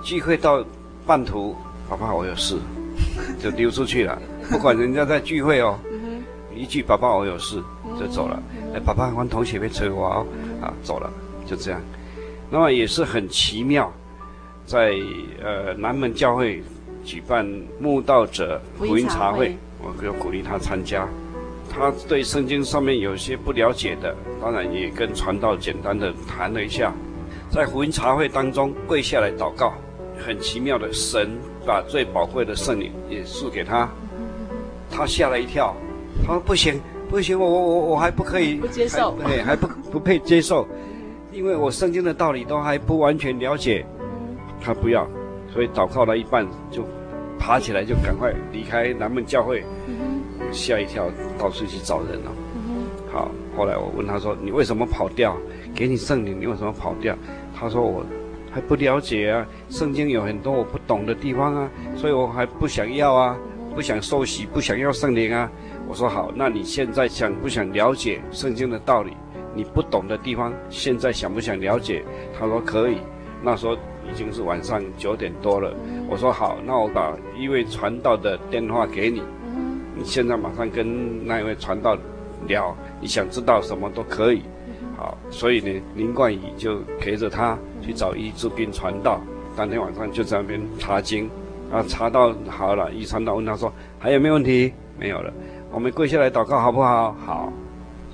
[0.03, 0.63] 聚会到
[1.03, 1.55] 半途，
[1.89, 2.57] 爸爸我有事，
[3.39, 4.19] 就溜出去了。
[4.49, 5.77] 不管人家在聚会哦，
[6.55, 7.61] 一句爸爸我有事
[7.99, 8.41] 就走了。
[8.73, 10.27] 哎，爸爸，我同学被催我哦，
[10.61, 11.11] 啊，走了，
[11.45, 11.81] 就这样。
[12.49, 13.91] 那么也是很奇妙，
[14.65, 14.93] 在
[15.43, 16.63] 呃南门教会
[17.03, 17.45] 举办
[17.79, 21.07] 慕道者福音茶会，我就鼓励他参加。
[21.69, 26.93] 他对圣经上面有些不了解的，当然也跟传道简单的谈了一下，
[27.51, 29.73] 在福音茶会当中跪下来祷告，
[30.25, 31.37] 很奇妙的，神
[31.67, 33.89] 把最宝贵的圣灵也赐给他，
[34.89, 35.75] 他吓了一跳，
[36.25, 40.65] 他说不行不行，我我我我还不可以不接受，对，还不不配接受，
[41.33, 43.85] 因为我圣经的道理都还不完全了解。
[44.59, 45.07] 他不要，
[45.53, 46.83] 所以祷告了一半就
[47.37, 49.63] 爬起来就赶快离开南门教会，
[50.51, 52.31] 吓一跳，到处去找人了。
[53.11, 55.37] 好，后来我问他说：“你为什么跑掉？
[55.75, 57.15] 给你圣灵，你为什么跑掉？”
[57.55, 58.03] 他说：“我
[58.57, 63.37] 还不了解啊，圣经有很多我不懂的地方啊，所以我还不想要啊，
[63.75, 65.47] 不想受洗，不想要圣灵啊。”
[65.87, 69.15] 我说：“好，那你现在想不想了解圣经的道理？
[69.53, 72.03] 你不懂的地方，现在想不想了解？”
[72.33, 72.97] 他说：“可以。”
[73.43, 75.71] 那时候已经是晚上九点多了。
[76.09, 79.21] 我说：“好，那我把一位传道的电话给你，
[79.95, 81.95] 你现在马上跟那一位传道
[82.47, 84.41] 聊。”你想知道什么都可以，
[84.97, 89.21] 好，所以呢，林冠宇就陪着他去找易志斌传道，
[89.55, 91.29] 当天晚上就在那边查经，
[91.71, 94.73] 啊，查到好了，易传道问他说还有没有问题？
[94.97, 95.31] 没有了，
[95.71, 97.15] 我们跪下来祷告好不好？
[97.23, 97.53] 好，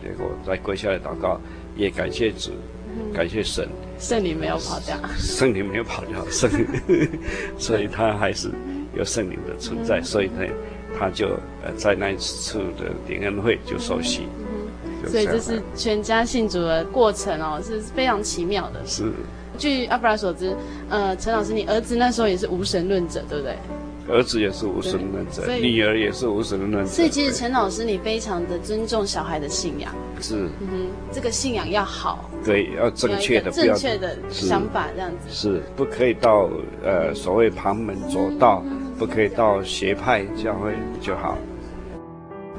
[0.04, 1.40] 结果再跪下来祷告，
[1.78, 2.52] 也感谢主，
[3.14, 3.66] 感谢神，
[3.98, 7.10] 圣灵没有跑掉，圣灵没有跑掉，圣灵，
[7.58, 8.52] 所以他还是
[8.94, 11.30] 有圣灵的存在，所以他，他就
[11.64, 14.28] 呃在那一次的联恩会就受洗。
[15.10, 18.80] 所以这是全家信主的过程哦，是非常奇妙的。
[18.86, 19.12] 是，
[19.58, 20.56] 据阿布拉所知，
[20.90, 23.56] 呃，陈老师，你儿子那时候也是无神论者，对不对？
[24.10, 26.92] 儿子也是无神论者，女儿也是无神论者。
[26.92, 29.96] 所以其实陈老师，你非常的尊重小孩的信仰。
[30.20, 35.30] 是，嗯哼，这个信仰要好，对，要正确的，正确的想法这样子。
[35.30, 36.50] 是，不可以到
[36.84, 38.62] 呃所谓旁门左道，
[39.00, 41.38] 不可以到邪派教会就好。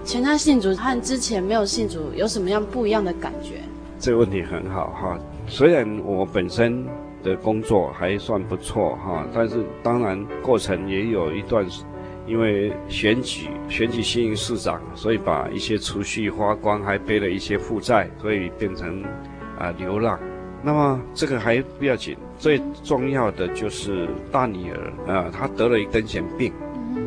[0.04, 3.62] 全家信主和之前没有信主有什么样不一样的感觉？
[3.98, 5.18] 这个问题很好哈。
[5.46, 6.84] 虽然我本身
[7.22, 11.66] 的工作还算不错哈，但是当然过程也有一段，
[12.26, 19.02] 因为选举选举新营市长，所以把一些储蓄花光，还背了一些负债，所以变成
[19.58, 20.18] 啊、流浪。
[20.62, 26.52] 那么这个还不要紧，最重要的就是大女儿啊，她得了一癫痫病。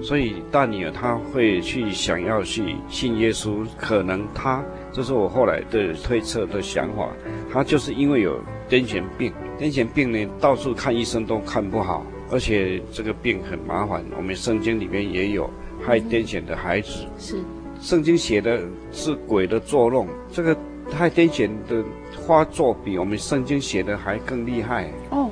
[0.02, 7.10] 所以大女儿她会去想要去信耶稣，可能她这是我后来的推测的想法，
[7.52, 14.04] 她就是因为有癫痫病，癫痫病呢到处看医生都看不好，而且这个病很麻烦。
[14.16, 15.50] 我们圣经里面也有
[15.82, 17.38] 害癫痫的孩子，是
[17.80, 18.62] 圣经写的
[18.92, 20.56] 是鬼的作弄，这个
[20.92, 21.84] 害癫痫的
[22.26, 25.30] 发作比我们圣经写的还更厉害哦。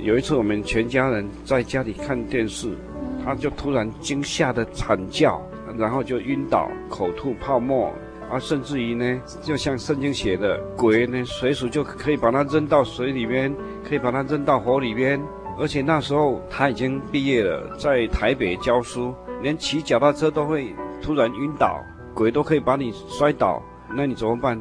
[0.00, 2.76] 有一次我们全家人在家里看电视。
[3.24, 5.40] 他就突然惊吓的惨叫，
[5.76, 7.92] 然后就晕倒，口吐泡沫，
[8.30, 13.54] 啊，甚至于呢，就像圣经写的，鬼呢随时就可以把他扔到水里边，
[13.88, 15.20] 可以把他扔到火里边。
[15.58, 21.78] 而且那时候他已经毕业了，在台北教书，连骑脚踏车都会突然晕倒，
[22.14, 23.62] 鬼都可以把你摔倒，
[23.94, 24.60] 那你怎么办？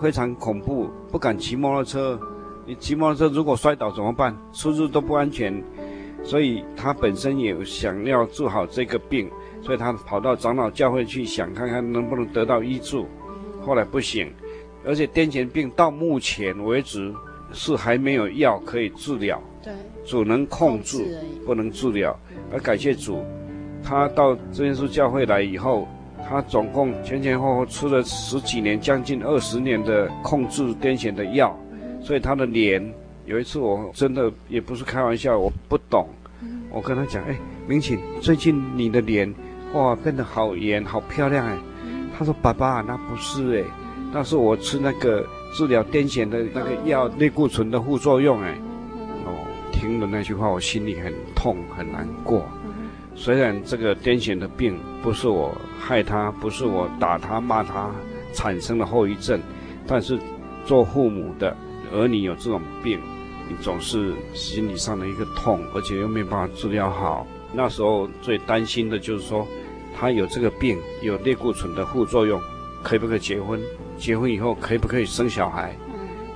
[0.00, 2.18] 非常恐怖，不敢骑摩托车。
[2.64, 4.36] 你骑摩托车如果摔倒怎么办？
[4.52, 5.52] 出入都不安全。
[6.28, 9.30] 所以他本身也想要治好这个病，
[9.62, 13.02] 所以他跑到长老教会去，想看看能不能得到医治。
[13.64, 14.30] 后来不行，
[14.84, 17.10] 而且癫痫病到目前为止
[17.54, 19.72] 是还没有药可以治疗，对，
[20.04, 22.14] 只能控制，控制不能治疗。
[22.52, 23.24] 而感谢主，
[23.82, 25.88] 他到真耶稣教会来以后，
[26.28, 31.58] 他总共前前后后吃了十几年，将近二十年的控制癫痫的药，
[32.02, 32.86] 所以他的脸。
[33.26, 36.08] 有一次，我真的也不是开玩笑，我不懂，
[36.70, 37.36] 我跟他讲，哎，
[37.66, 39.32] 明琴，最近你的脸，
[39.72, 41.56] 哇，变得好圆，好漂亮哎。
[42.16, 43.64] 他说，爸爸，那不是哎，
[44.12, 45.24] 那是我吃那个
[45.54, 48.58] 治疗癫痫的那个药，类固醇的副作用哎。
[49.24, 52.44] 哦，听了那句话，我心里很痛，很难过。
[53.14, 57.90] 虽然这个癫痫的病不是我害他，不是我打他骂他
[58.32, 59.40] 产生的后遗症，
[59.86, 60.18] 但是
[60.64, 61.56] 做父母的
[61.92, 63.00] 儿女有这种病。
[63.48, 67.26] 你总是心理上的一个痛，而且又没办法治疗好。
[67.50, 69.46] 那时候最担心的就是说，
[69.98, 72.38] 他有这个病，有类固醇的副作用，
[72.82, 73.58] 可不可以结婚？
[73.96, 75.74] 结婚以后可不可以生小孩？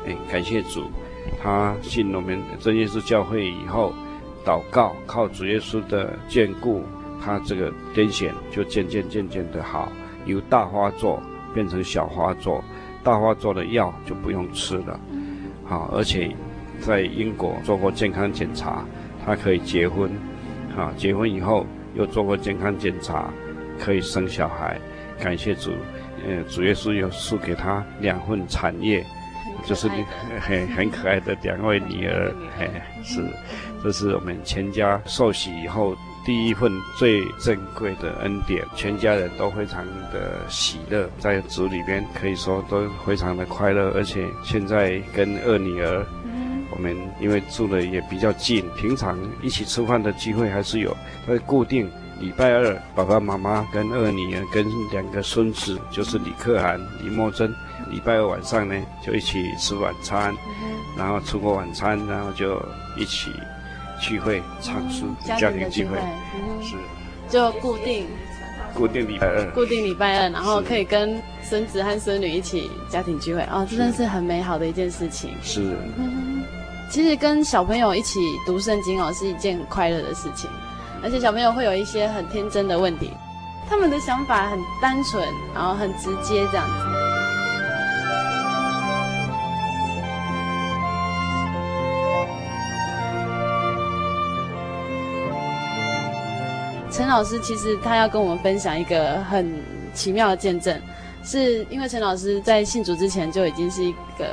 [0.07, 0.91] 哎，感谢主，
[1.43, 3.93] 他信我们真耶稣教会以后，
[4.43, 6.83] 祷告，靠主耶稣的眷顾，
[7.23, 9.93] 他这个癫痫就渐渐渐渐的好，
[10.25, 12.65] 由大发作变成小发作，
[13.05, 14.99] 大发作的药就不用吃了，
[15.67, 16.35] 好，而且。
[16.83, 18.85] 在英国做过健康检查，
[19.25, 20.11] 他可以结婚，
[20.77, 21.65] 啊，结婚以后
[21.95, 23.31] 又做过健康检查，
[23.79, 24.79] 可以生小孩。
[25.19, 25.71] 感谢主，
[26.27, 29.05] 呃，主耶稣又赐给他两份产业，
[29.65, 29.89] 就是
[30.41, 32.69] 很 很可爱的两位女儿，哎，
[33.05, 33.25] 是，
[33.85, 35.95] 这是我们全家受洗以后
[36.27, 46.22] 第一份最珍贵的恩典，全家人都非常的喜乐，在主里边可以说都非常的快乐，而且现在跟二女儿，我
[46.83, 51.89] 们因为住的也比较近，平常一起吃饭的机会还是有，但是固定
[52.21, 57.49] 礼拜二，爸爸妈妈跟二女儿跟两个孙子，就是李克涵、李墨珍，
[57.89, 60.35] 礼拜二晚上呢就一起吃晚餐，
[60.99, 62.61] 然后吃过晚餐，然后就
[62.99, 63.31] 一起。
[64.01, 65.97] 聚会唱诗，家庭聚会，
[66.61, 66.75] 是。
[67.29, 68.05] 就固定
[68.75, 75.31] 固定礼拜二，固定礼拜二，然后可以跟孙子和孙女一起家庭聚会哦，这真是很美好的一件事情。
[75.41, 75.77] 是，
[76.93, 80.51] 其实跟小朋友一起读圣经哦，是一件很快乐的事情，
[81.03, 83.11] 而且小朋友会有一些很天真的问题，
[83.67, 86.75] 他们的想法很单纯，然后很直接这样子。
[96.91, 99.51] 陈老师其实他要跟我们分享一个很
[99.95, 100.79] 奇妙的见证，
[101.25, 104.27] 是因为陈老师在信主之前就已经是一个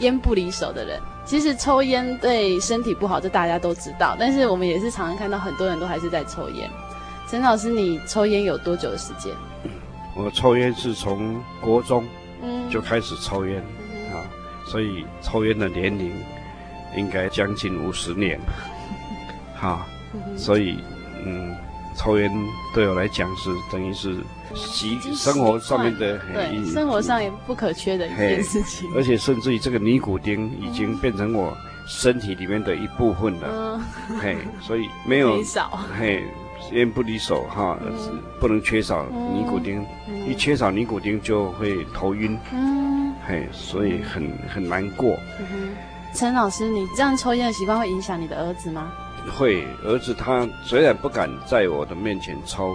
[0.00, 1.00] 烟不离手的人。
[1.24, 6.70] 其实抽烟对身体不好，这大家都知道，但是我们也是常常看到很多人都还是在抽烟。
[7.28, 9.32] 陈老师，你抽烟有多久的时间？
[10.14, 12.04] 我抽烟是从国中
[12.70, 13.62] 就开始抽烟，
[13.94, 14.24] 嗯、啊，
[14.66, 16.12] 所以抽烟的年龄
[16.96, 18.38] 应该将近五十年，
[19.54, 19.86] 哈、啊，
[20.36, 20.78] 所以
[21.24, 21.56] 嗯。
[21.96, 22.30] 抽烟
[22.74, 24.16] 对我来讲是等于是
[24.54, 28.90] 习生活上面的，对，生活上也不可缺的一件事情。
[28.94, 33.48] 而且甚至于这个尼古丁已经变成我身体里面的一部分了。
[33.50, 36.24] 嗯，嘿，所以没有少，嘿，
[36.72, 37.78] 烟不离手哈，
[38.40, 39.84] 不能缺少尼古丁。
[40.28, 42.38] 一缺少尼古丁就会头晕。
[42.52, 45.16] 嗯，嘿，所以很很难过。
[46.14, 48.92] 陈老师，你这样抽烟的习惯会影响你的儿子吗？
[49.30, 52.74] 会，儿子他虽然不敢在我的面前抽，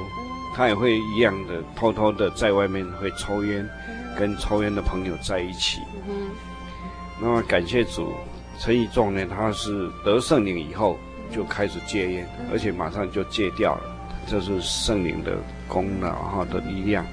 [0.56, 3.68] 他也会一样的偷偷的在外面会抽烟，
[4.18, 5.82] 跟抽烟的朋友在一起。
[7.20, 8.14] 那么感谢主，
[8.60, 10.98] 陈义壮呢，他是得圣灵以后
[11.32, 13.82] 就开始戒烟，而且马上就戒掉了，
[14.28, 15.38] 这是圣灵的
[15.68, 17.06] 功劳哈的力量，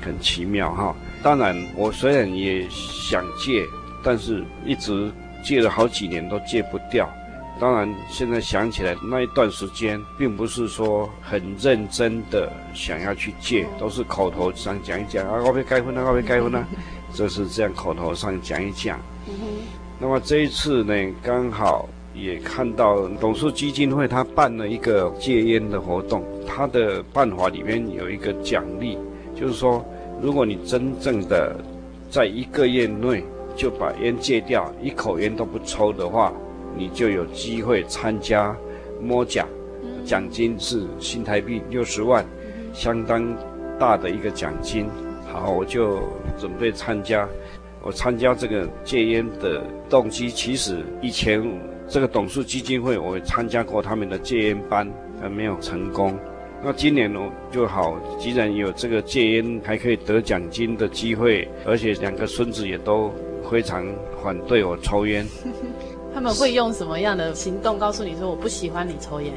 [0.00, 0.94] 很奇妙哈。
[1.22, 3.64] 当然，我虽然也想戒，
[4.02, 5.10] 但是一直
[5.42, 7.10] 戒了好几年都戒不掉。
[7.58, 16.62] 当然，现在想起来那一段时间，并不是说很认真的想要去戒，都是口头上讲一讲啊，我要结婚了，我要结婚了，
[17.14, 19.00] 这是这样口头上讲一讲。
[19.98, 28.98] 那么这一次呢，刚好也看到董事基金会他办了一个戒烟的活动，他的办法里面有一个奖励，
[29.34, 29.82] 就是说，
[30.20, 31.56] 如果你真正的
[32.10, 33.24] 在一个月内
[33.56, 36.30] 就把烟戒掉，一口烟都不抽的话。
[36.76, 38.54] 你就有机会参加
[39.00, 39.48] 摸奖，
[40.04, 42.24] 奖金是新台币六十万，
[42.72, 43.24] 相当
[43.78, 44.86] 大的一个奖金。
[45.32, 45.98] 好，我就
[46.38, 47.28] 准备参加。
[47.82, 51.40] 我参加这个戒烟的动机，其实以前
[51.88, 54.88] 这个董事基金会，我参加过他们的戒烟班，
[55.20, 56.18] 还没有成功。
[56.64, 63.12] 那今年我就好，既然有这个戒烟还可以得奖金的机会，而且两个孙子也都
[63.48, 63.86] 非常
[64.20, 65.24] 反对我抽烟。
[66.16, 69.30] 他们会用什么样的行动告诉你说我不喜欢你抽烟？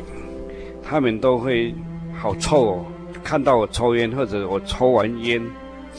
[0.82, 1.76] 他们都会
[2.18, 2.86] 好臭哦，
[3.22, 5.46] 看到我抽烟或者我抽完烟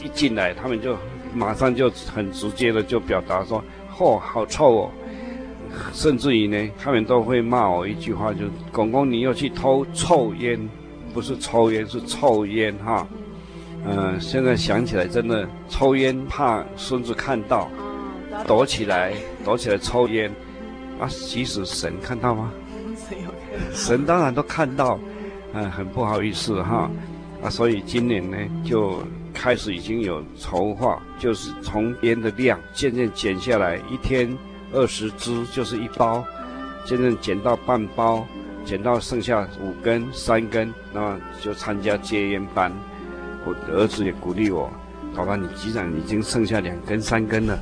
[0.03, 0.97] 一进来，他们就
[1.35, 3.63] 马上就很直接的就表达说
[3.95, 4.89] ：“嚯、哦，好臭哦！”
[5.93, 10.59] 甚至于呢，他们都会骂我一句话，就“公公，你又去偷臭烟，
[11.13, 13.07] 不是抽烟是臭烟哈。”
[13.85, 17.69] 嗯，现在想起来真的抽烟怕孙子看到，
[18.47, 19.13] 躲起来
[19.45, 20.31] 躲起来抽烟。
[21.01, 22.51] 啊，其实神看到吗？
[23.73, 24.99] 神当然都看到，
[25.53, 26.89] 嗯，很不好意思哈，
[27.43, 29.01] 啊，所以今年呢就
[29.33, 34.37] 开始已经有筹划，就是从烟的量渐渐减下来，一天
[34.71, 36.23] 二十支就是一包，
[36.85, 38.23] 渐渐减到半包，
[38.63, 42.71] 减到剩下五根、三根，那么就参加戒烟班。
[43.43, 44.71] 我儿子也鼓励我，
[45.15, 47.59] 爸爸，你既然已经剩下两根、三根了，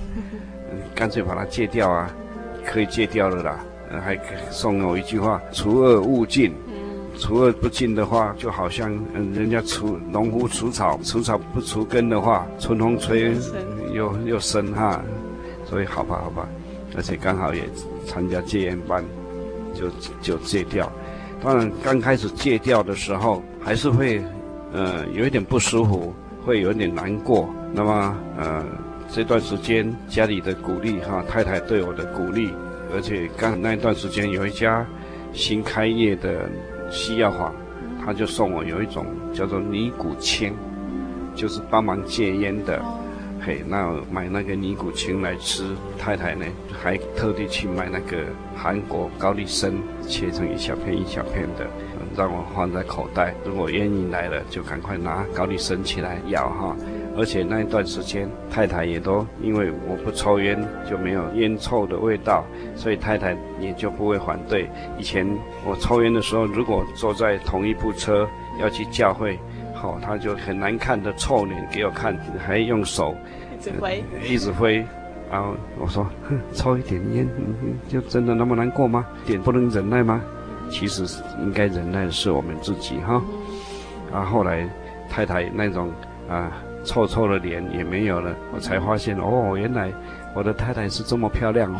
[0.71, 2.13] 嗯，干脆把它戒掉啊。
[2.71, 4.15] 可以戒掉了啦，呃，还
[4.51, 6.53] 送我一句话：除恶务尽。
[7.17, 13.35] 除恶不尽的话，就好像嗯，人家除农夫除草，除草不除根的话，春风吹
[13.91, 15.01] 又又生哈。
[15.65, 16.47] 所以好吧，好吧，
[16.95, 17.63] 而且刚好也
[18.05, 19.03] 参加戒烟班，
[19.73, 19.89] 就
[20.21, 20.89] 就戒掉。
[21.43, 24.23] 当然刚开始戒掉的时候，还是会
[24.71, 26.13] 呃有一点不舒服，
[26.45, 27.49] 会有一点难过。
[27.73, 28.63] 那么呃。
[29.11, 32.53] 这段时间家里的鼓励哈，太太对我的鼓励，
[32.93, 34.85] 而且刚那一段时间有一家
[35.33, 36.47] 新开业的
[36.91, 37.53] 西药房，
[37.99, 40.51] 他他就送我有一种叫做尼古清，
[41.35, 42.83] 就是帮忙戒烟的。
[43.39, 45.63] 嘿，那买那个尼古清来吃。
[45.99, 46.43] 太太呢，
[46.81, 49.71] 还特地去买那个韩国高丽参，
[50.07, 51.67] 切成一小片一小片的，
[52.17, 53.35] 让我放在口袋。
[53.45, 56.75] 如果烟瘾来了，就赶快拿高丽参起来咬哈。
[57.19, 60.57] 而且那一段时间，太太也都因为我不抽烟，
[60.89, 62.45] 就没有烟臭的味道，
[62.75, 64.69] 所以太太也就不会反对。
[64.97, 65.27] 以前
[65.65, 68.25] 我抽烟的时候，如果坐在同一部车
[68.59, 69.37] 要去教会。
[69.81, 73.15] 好，他就很难看的臭脸给我看，还用手
[73.57, 74.85] 一直挥，一直挥。
[75.31, 77.25] 然后我说，哼，抽一点烟，
[77.87, 79.07] 就真的那么难过吗？
[79.25, 80.21] 点不能忍耐吗？
[80.69, 81.05] 其实
[81.41, 83.21] 应该忍耐的是我们自己哈。
[84.11, 84.67] 然后后来
[85.09, 85.89] 太太那种
[86.27, 86.51] 啊
[86.89, 89.93] 臭臭的脸也没有了，我才发现哦，原来
[90.33, 91.71] 我的太太是这么漂亮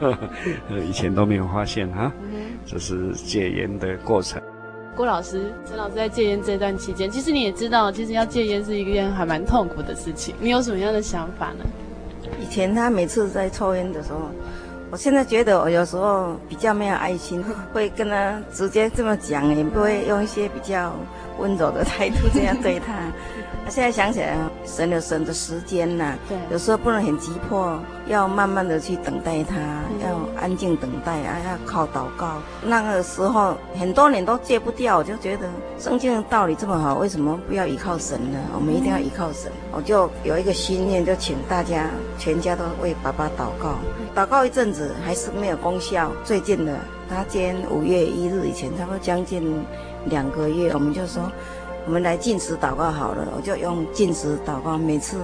[0.00, 0.16] 哦，
[0.88, 2.10] 以前都没有发现哈。
[2.64, 4.40] 这是戒烟的过程。
[4.96, 10.34] 郭老师，陈老师在戒烟这段期间，其实你也知道，其实要戒烟是一件还蛮痛苦的事情。
[10.40, 11.64] 你有什么样的想法呢？
[12.40, 14.30] 以前他每次在抽烟的时候，
[14.90, 17.44] 我现在觉得我有时候比较没有爱心，
[17.74, 20.94] 会跟他直接这么讲，也不会用一些比较
[21.38, 22.94] 温柔的态度这样对他。
[23.68, 32.38] 现在想起来，省了省的时间呐、啊，对，有时候不能很急迫，要慢慢的去等待他，嗯、要安静等待啊，要靠祷告。
[32.62, 35.46] 那个时候很多年都戒不掉，我就觉得
[35.78, 38.38] 圣经的道理这么好，为什么不要依靠神呢？
[38.54, 39.52] 我们一定要依靠神。
[39.52, 43.74] 嗯、我就有一个心念，就请大家全家都为爸爸祷告。
[44.14, 46.10] 祷告一阵子还是没有功效。
[46.24, 46.74] 最近的，
[47.08, 49.62] 他今天五月一日以前，差不多将近
[50.06, 51.22] 两个月，我们就说。
[51.88, 55.16] 我们来禁食祷告好了，我就用禁食祷告，每次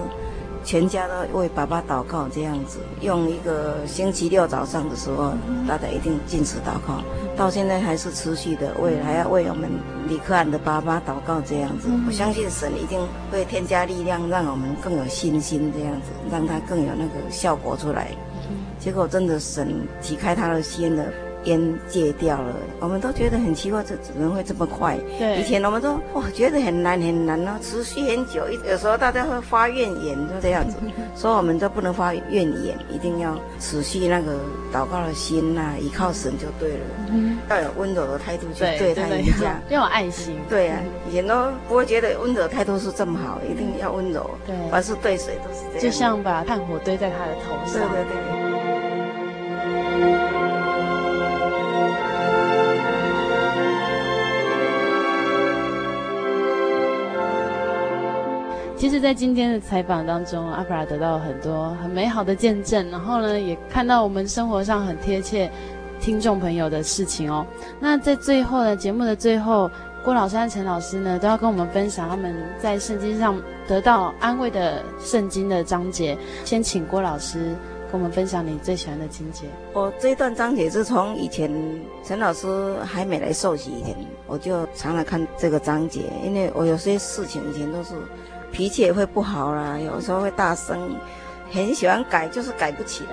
[0.63, 2.79] 全家都为爸爸祷告这样子。
[3.01, 5.33] 用一个星期六早上的时候，
[5.67, 7.03] 大家一定禁食祷告，
[7.37, 9.69] 到现在还是持续的为还要为我们
[10.07, 11.87] 李克安的爸爸祷告这样子。
[12.07, 12.99] 我相信神一定
[13.31, 18.07] 会添加力量，让我们更有信心这样子，让他更有那个效果出来。
[18.79, 21.03] 结果真的神启开他的心了。
[21.45, 24.97] 烟戒掉了，我们都觉得很奇怪，这怎么会这么快？
[25.17, 28.43] 对，以前我们都哇觉得很难很难呢，持续很久。
[28.69, 30.77] 有时候大家会发怨言，就这样子，
[31.15, 34.33] 所以我们都不能发怨言，一定要持续那个
[34.73, 36.85] 祷告的心呐、啊，依靠神就对了。
[37.09, 40.35] 嗯，要有温柔的态度去对待人家，要有爱心。
[40.49, 40.79] 对啊，
[41.09, 41.35] 以前都
[41.67, 44.29] 不会觉得温柔的态度是这么好，一定要温柔。
[44.45, 45.81] 对，凡是对谁都是这样。
[45.81, 47.87] 就像把炭火堆在他的头上。
[47.93, 48.44] 对对对。
[58.77, 65.49] 其实，在今天的采访当中，阿普拉得到了很多很美好的见证，然后呢，也看到我们生活上很贴切
[65.99, 67.45] 听众朋友的事情哦。
[67.79, 69.71] 那在最后的节目的最后，
[70.03, 76.17] 郭老师和陈老师呢，都要跟我们分享他们在圣经上得到安慰的圣经的章节。
[76.43, 77.55] 先请郭老师
[77.91, 79.45] 跟我们分享你最喜欢的情节。
[79.73, 81.51] 我这一段章节是从以前
[82.03, 83.95] 陈老师还没来受洗以前，
[84.27, 87.93] 我就常来看这个章节，因为我有些事情以前都是。
[88.51, 90.95] 脾气也会不好啦，有时候会大声，
[91.51, 93.09] 很喜欢改，就是改不起来。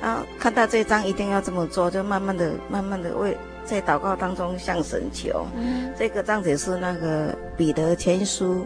[0.00, 5.46] 然后看到这一章一定要这么做，就慢慢的、慢慢的为在祷告当中向神求。
[5.56, 8.64] 嗯、这个章节是那个彼得前书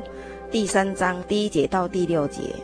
[0.49, 2.55] 第三章第一节到第六节。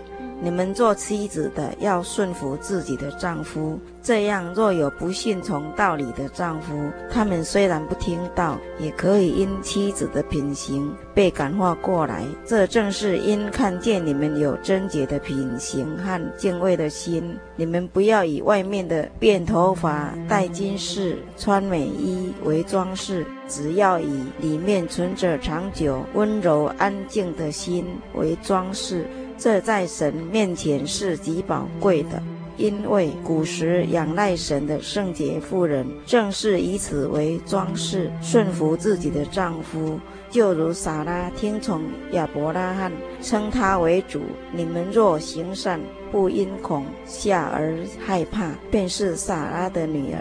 [0.43, 12.23] 你们做妻子的要顺服自己的丈夫，这样若有不信从道理的丈夫，他们虽然不听道，也可以因妻子的品行被感化过来。
[12.45, 17.37] 这正是因看见你们有贞洁的品行和敬畏的心。
[17.57, 29.07] 你们不要以外面的辫头发、戴金饰、穿美衣为装饰，只要以里面存着长久、温柔、安静的心为装饰。
[29.39, 32.23] 这在神面前是极宝贵的，
[32.57, 41.83] 因为古时仰赖神的圣洁妇人，正是以此为装饰，顺服自己的丈夫，就如撒拉听从
[42.13, 44.23] 亚伯拉罕，称他为主。
[44.53, 45.79] 你们若行善，
[46.11, 50.19] 不因恐吓而害怕，便是撒拉的女儿。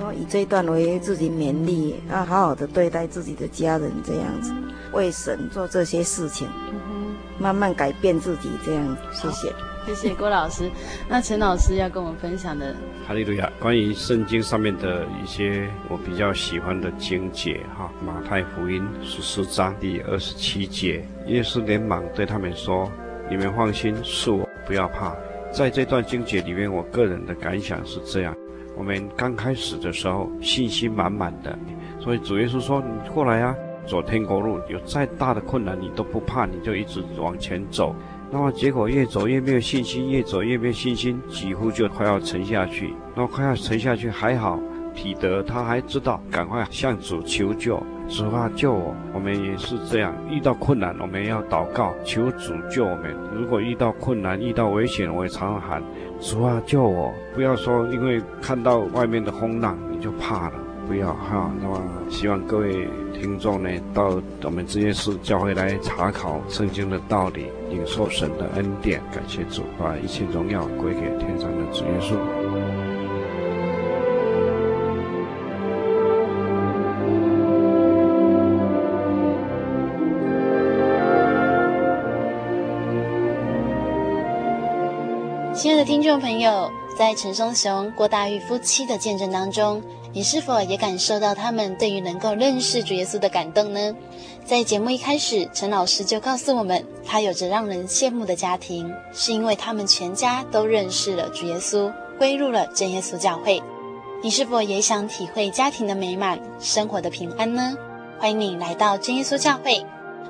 [0.00, 4.52] 我以这段为自己勉励，要好好的对待自己的家人，这样子
[4.94, 6.48] 为神做这些事情。
[7.38, 9.52] 慢慢改变自己，这样谢谢，
[9.86, 10.70] 谢谢郭老师。
[11.08, 12.74] 那陈老师要跟我们分享的，
[13.06, 22.90] 哈利路亚，关于圣经上面的一些我比较喜欢的经节哈，马太福音十四章第二十七节，耶稣连忙对他们说
[23.30, 25.14] ：“你们放心，是我，不要怕。”
[25.52, 28.36] 在这段经节里面，我个人的感想是这样：
[28.76, 31.56] 我们刚开始的时候信心满满的，
[32.00, 33.54] 所以主耶稣说：“你过来啊。”
[33.86, 37.94] 走天国路，有再大的困难你都不怕，你就一直往前走。
[38.30, 42.92] 那么结果越走越没有信心，越走越没有信心，几乎就快要沉下去。
[43.14, 44.58] 那快要沉下去，还好
[44.92, 48.94] 彼得他还知道赶快向主求救，主啊救我。
[49.14, 53.14] 我们也是这样，遇到困难我们要祷告，求主救我们。
[53.32, 55.80] 如果遇到困难、遇到危险，我也常常喊
[56.20, 57.14] 主啊救我。
[57.32, 60.54] 不要说因为看到外面的风浪你就怕了，
[60.86, 61.50] 不要哈。
[61.60, 62.88] 那么希望各位。
[63.18, 72.14] 听众呢，到我们真耶稣教会来查考圣经的道理，领受神的恩典，感谢主，把一切荣耀归给天上的主耶稣。
[85.54, 89.82] 亲爱的听众朋友，在陈松雄、郭大玉夫妻的见证当中。
[90.16, 93.94] 你是否也感受到他们对于能够认识主耶稣的感动呢？
[94.46, 103.62] 在节目一开始，陈老师就告诉我们，他有着让人羡慕的家庭，是因为他们全家都认识了主耶稣，归入了真耶稣教会。
[104.22, 107.76] 你是否也想体会家庭的美满，生活的平安呢？
[108.18, 109.84] 欢迎你来到真耶稣教会。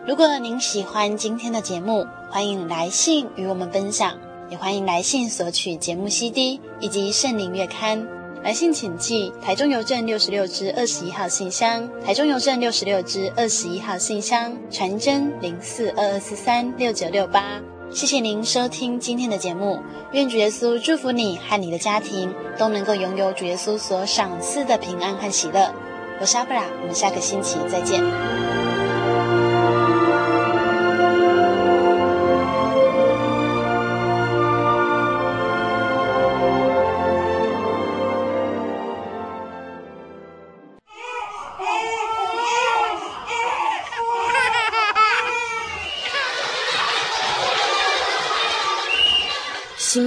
[0.05, 4.18] 如果您喜欢今天的节目，欢迎来信与我们分享，
[4.51, 8.15] 也欢迎来信索取节目 CD 以及圣灵月刊。
[8.47, 17.61] 来信请寄台中邮政六十六支二十一号信箱，台中邮政六十六支二十一号信箱，传真零四二二四三六九六八。
[17.90, 19.80] 谢谢您收听今天的节目，
[20.12, 25.74] 愿主耶稣祝福你和你的家庭都能够拥有主耶稣所赏赐的平安和喜乐。
[26.20, 28.01] 我是阿布拉，我们下个星期再见。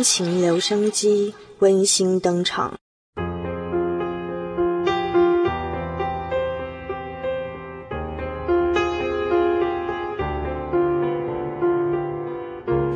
[0.04, 2.74] 情留声机温馨登场。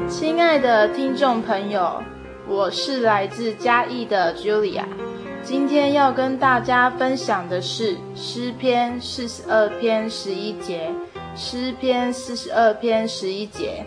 [0.10, 2.04] 亲爱的听众朋友，
[2.48, 4.86] 我是来自嘉义的 Julia，
[5.42, 10.92] 今天要跟大家分享的是诗篇四十二篇十一节。
[11.36, 13.84] 诗篇四十二篇十一节。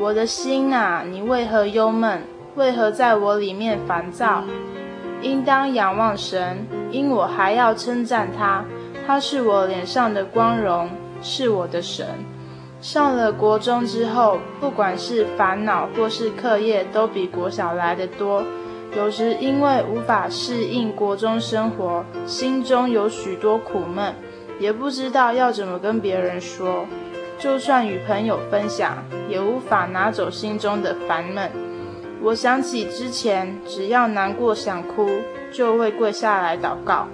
[0.00, 2.20] 我的心啊，你为何忧闷？
[2.54, 4.44] 为何在我里面烦躁？
[5.22, 8.64] 应当仰望神，因我还要称赞他。
[9.06, 10.90] 他是我脸上的光荣，
[11.22, 12.06] 是我的神。
[12.80, 18.42] 上了国中之后，不管是烦恼或是课业，都比国小来得多。
[18.96, 24.14] 有时因为无法适应国中生活，心中有许多苦闷，
[24.58, 26.84] 也不知道要怎么跟别人说。
[27.38, 28.98] 就算与朋友分享，
[29.28, 31.50] 也无法拿走心中的烦闷。
[32.24, 35.08] 我想起之前，只要难过想哭，
[35.52, 37.08] 就会跪下来祷告。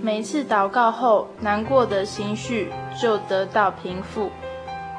[0.00, 2.70] 每次祷告后，难过的情绪
[3.00, 4.30] 就得到平复。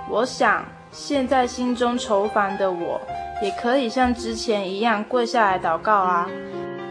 [0.10, 3.00] 我想，现在心中愁烦的我，
[3.42, 6.28] 也可以像之前一样跪下来祷告啊！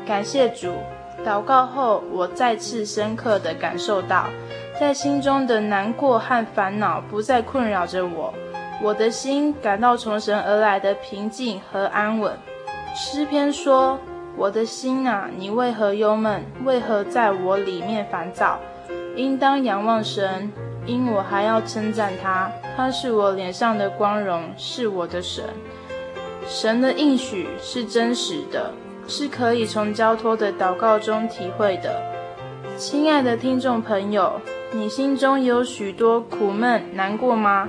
[0.06, 0.72] 感谢主，
[1.26, 4.26] 祷告后，我再次深刻地感受到。
[4.80, 8.32] 在心中的难过和烦恼不再困扰着我，
[8.82, 12.36] 我的心感到从神而来的平静和安稳。
[12.94, 13.98] 诗篇说
[14.36, 16.44] ：“我的心啊，你为何忧闷？
[16.64, 18.58] 为何在我里面烦躁？
[19.14, 20.52] 应当仰望神，
[20.84, 22.50] 因我还要称赞他。
[22.76, 25.44] 他是我脸上的光荣，是我的神。
[26.46, 28.72] 神的应许是真实的，
[29.08, 32.02] 是可以从交托的祷告中体会的。
[32.76, 34.40] 亲爱的听众朋友。”
[34.72, 37.68] 你心中有许多苦闷、难过吗？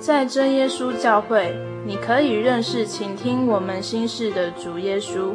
[0.00, 5.34] 在真耶稣教会，你可以认识、倾听我们心事的主耶稣。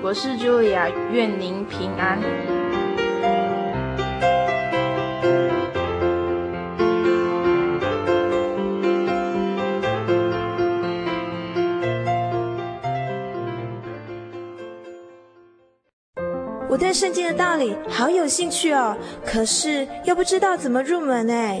[0.00, 2.20] 我是 Julia，愿您平安。
[16.68, 21.60] 我对圣经的道理好有兴趣哦，可是又不知道怎么入门哎。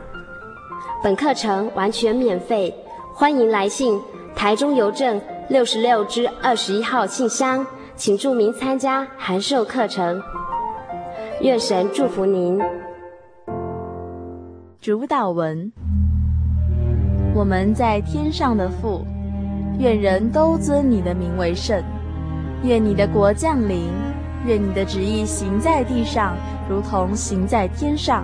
[1.03, 2.71] 本课程完全免费，
[3.11, 3.99] 欢迎来信
[4.35, 10.21] 台中邮政六十六之二十一号信箱，请注明参加函授课程。
[11.41, 12.59] 愿神祝福您。
[14.79, 15.71] 主导文：
[17.33, 19.03] 我们在天上的父，
[19.79, 21.81] 愿人都尊你的名为圣。
[22.63, 23.89] 愿你的国降临，
[24.45, 26.35] 愿你的旨意行在地上，
[26.69, 28.23] 如同行在天上。